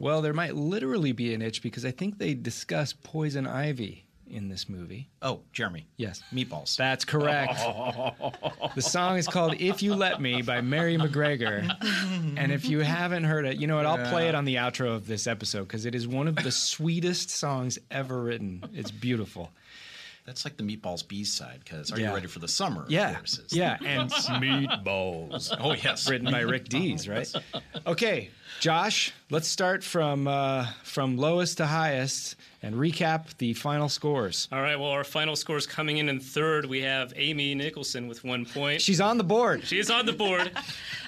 [0.00, 4.48] Well, there might literally be an itch because I think they discuss poison ivy in
[4.48, 5.08] this movie.
[5.22, 5.86] Oh, Jeremy.
[5.96, 6.20] Yes.
[6.34, 6.76] Meatballs.
[6.76, 7.54] That's correct.
[8.74, 11.70] the song is called If You Let Me by Mary McGregor.
[12.36, 13.86] And if you haven't heard it, you know what?
[13.86, 16.50] I'll play it on the outro of this episode because it is one of the
[16.50, 18.62] sweetest songs ever written.
[18.74, 19.52] It's beautiful.
[20.26, 22.08] That's like the Meatballs B side because Are Yeah.
[22.08, 22.84] You Ready for the Summer?
[22.88, 23.14] Yeah.
[23.14, 23.76] course, Yeah.
[23.84, 25.56] And Meatballs.
[25.58, 26.10] Oh, yes.
[26.10, 27.32] Written by Rick Dees, right?
[27.86, 34.48] Okay, Josh, let's start from uh, from lowest to highest and recap the final scores.
[34.50, 34.74] All right.
[34.76, 36.66] Well, our final scores coming in in third.
[36.66, 38.80] We have Amy Nicholson with one point.
[38.82, 39.64] She's on the board.
[39.64, 40.50] She's on the board.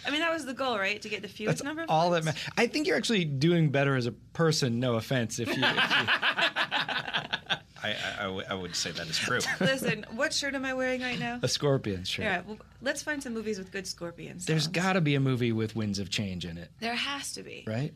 [0.07, 1.03] I mean, that was the goal, right?
[1.03, 3.71] To get the fewest That's number of all that ma- I think you're actually doing
[3.71, 4.79] better as a person.
[4.79, 5.55] No offense, if you.
[5.55, 7.38] If you
[7.83, 9.39] I, I, I w- I would say that is true.
[9.61, 11.39] Listen, what shirt am I wearing right now?
[11.43, 12.25] a scorpion, shirt.
[12.25, 14.47] Yeah, well, let's find some movies with good scorpions.
[14.47, 17.43] There's got to be a movie with Winds of Change in it, There has to
[17.43, 17.65] be.
[17.67, 17.93] right?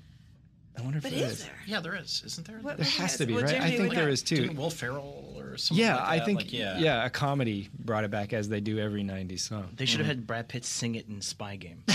[0.79, 1.45] I wonder if But there is is.
[1.45, 1.53] there?
[1.67, 2.57] Yeah, there is, isn't there?
[2.59, 3.51] What There movie has to be, well, right?
[3.51, 4.13] I Jeremy think would there know.
[4.13, 4.37] is too.
[4.37, 6.25] Didn't Will Ferrell or something Yeah, like I that?
[6.25, 6.79] think Like, yeah.
[6.79, 7.05] yeah.
[7.05, 9.75] a comedy brought it back as they do every '90s song.
[9.77, 10.11] They should have Mhm.
[10.11, 11.83] had Brad Pitt sing it in Spy Game.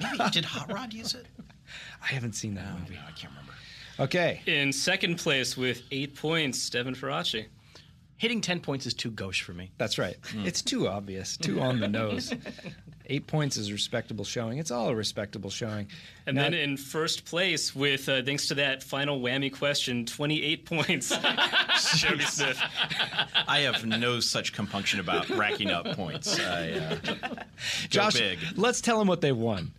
[0.00, 1.26] Maybe did Hot Rod use it?
[2.04, 2.98] I haven't seen that movie.
[2.98, 3.52] I can't remember.
[4.00, 4.42] Okay.
[4.46, 7.46] In second place with eight points, Devin Faraci.
[8.16, 9.70] Hitting ten points is too gauche for me.
[9.78, 10.16] That's right.
[10.44, 12.32] It's too obvious, too on the nose.
[13.06, 14.56] Eight points is respectable showing.
[14.56, 15.88] It's all a respectable showing.
[16.26, 20.64] And Now- then in first place with, uh, thanks to that final whammy question, 28
[20.64, 21.10] points,
[21.96, 22.58] Jeremy Smith.
[23.46, 26.40] I have no such compunction about racking up points.
[26.40, 27.28] I, uh, go
[27.90, 28.38] Josh, big.
[28.56, 29.72] let's tell them what they won.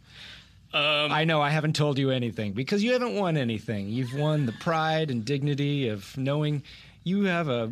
[0.76, 3.88] Um, I know I haven't told you anything because you haven't won anything.
[3.88, 6.64] You've won the pride and dignity of knowing
[7.06, 7.72] you have a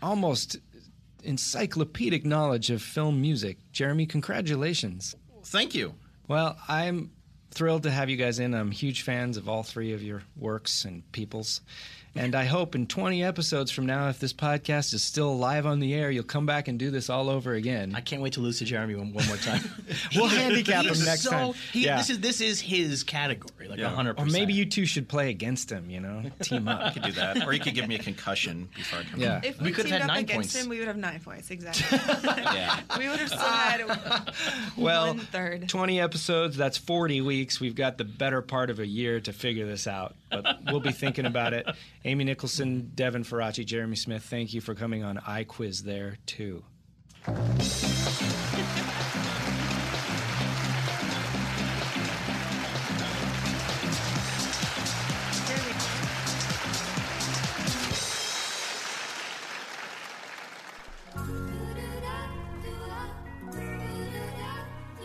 [0.00, 0.56] almost
[1.24, 3.58] encyclopedic knowledge of film music.
[3.72, 5.16] Jeremy, congratulations.
[5.46, 5.94] Thank you.
[6.28, 7.10] Well, I'm
[7.50, 8.54] thrilled to have you guys in.
[8.54, 11.60] I'm huge fans of all three of your works and people's.
[12.14, 15.78] And I hope in 20 episodes from now, if this podcast is still live on
[15.78, 17.94] the air, you'll come back and do this all over again.
[17.94, 19.60] I can't wait to lose to Jeremy one, one more time.
[20.16, 21.52] We'll handicap him next so- time.
[21.72, 21.98] he- Yeah.
[21.98, 23.90] This is this is his category, like Yeah.
[23.90, 26.22] hundred Or maybe you two should play against him, you know?
[26.42, 26.80] Team up.
[26.80, 27.46] I could do that.
[27.46, 29.38] Or you could give me a concussion before I come Yeah.
[29.38, 29.44] in.
[29.44, 30.56] If We we, could have teamed had nine against points.
[30.56, 31.50] him, we would have nine points.
[31.50, 31.98] Exactly.
[32.58, 32.80] Yeah.
[32.98, 33.84] we would have still had
[34.76, 35.68] Well, one third.
[35.68, 37.60] 20 episodes, that's 40 weeks.
[37.60, 40.92] We've got the better part of a year to figure this out, but we'll be
[40.92, 41.66] thinking about it.
[42.04, 46.62] Amy Nicholson, Devin Faraci, Jeremy Smith, thank you for coming on I Quiz there, too.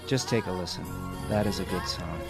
[0.06, 0.86] Just take a listen.
[1.28, 2.23] That is a good song.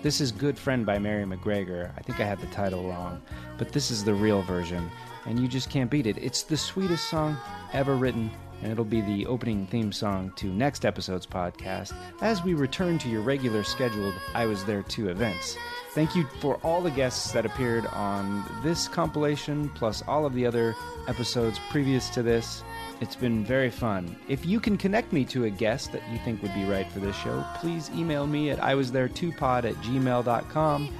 [0.00, 1.90] This is Good Friend by Mary McGregor.
[1.98, 3.20] I think I had the title wrong,
[3.58, 4.88] but this is the real version,
[5.26, 6.16] and you just can't beat it.
[6.18, 7.36] It's the sweetest song
[7.72, 8.30] ever written,
[8.62, 13.08] and it'll be the opening theme song to next episode's podcast as we return to
[13.08, 15.58] your regular scheduled I Was There Too events.
[15.94, 20.46] Thank you for all the guests that appeared on this compilation, plus all of the
[20.46, 20.76] other
[21.08, 22.62] episodes previous to this.
[23.00, 24.16] It's been very fun.
[24.28, 26.98] If you can connect me to a guest that you think would be right for
[26.98, 30.94] this show, please email me at iwasthere2pod at gmail.com.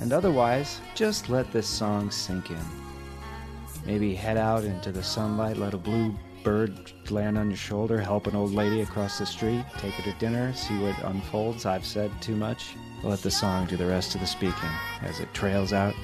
[0.00, 2.64] And otherwise, just let this song sink in.
[3.84, 6.14] Maybe head out into the sunlight, let a blue
[6.44, 10.18] bird land on your shoulder, help an old lady across the street, take her to
[10.18, 11.66] dinner, see what unfolds.
[11.66, 12.76] I've said too much.
[13.02, 14.70] Let the song do the rest of the speaking
[15.02, 15.94] as it trails out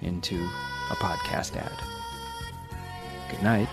[0.00, 0.36] into
[0.90, 1.72] a podcast ad.
[3.30, 3.68] Good night.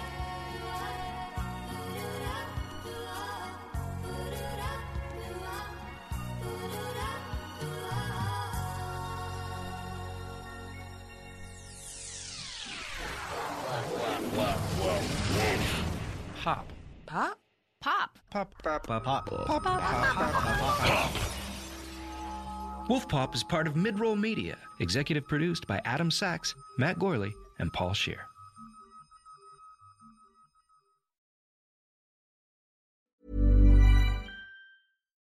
[18.38, 18.54] Pop.
[18.62, 18.86] Pop.
[18.86, 19.04] Pop.
[19.04, 19.64] Pop.
[19.64, 21.12] Pop.
[22.88, 27.94] Wolfpop is part of Midroll Media, executive produced by Adam Sachs, Matt Gourley, and Paul
[27.94, 28.28] Scheer.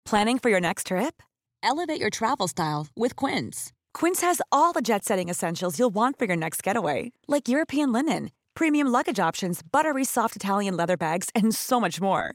[0.05, 1.23] Planning for your next trip?
[1.63, 3.73] Elevate your travel style with Quince.
[3.95, 7.93] Quince has all the jet setting essentials you'll want for your next getaway, like European
[7.93, 12.35] linen, premium luggage options, buttery soft Italian leather bags, and so much more.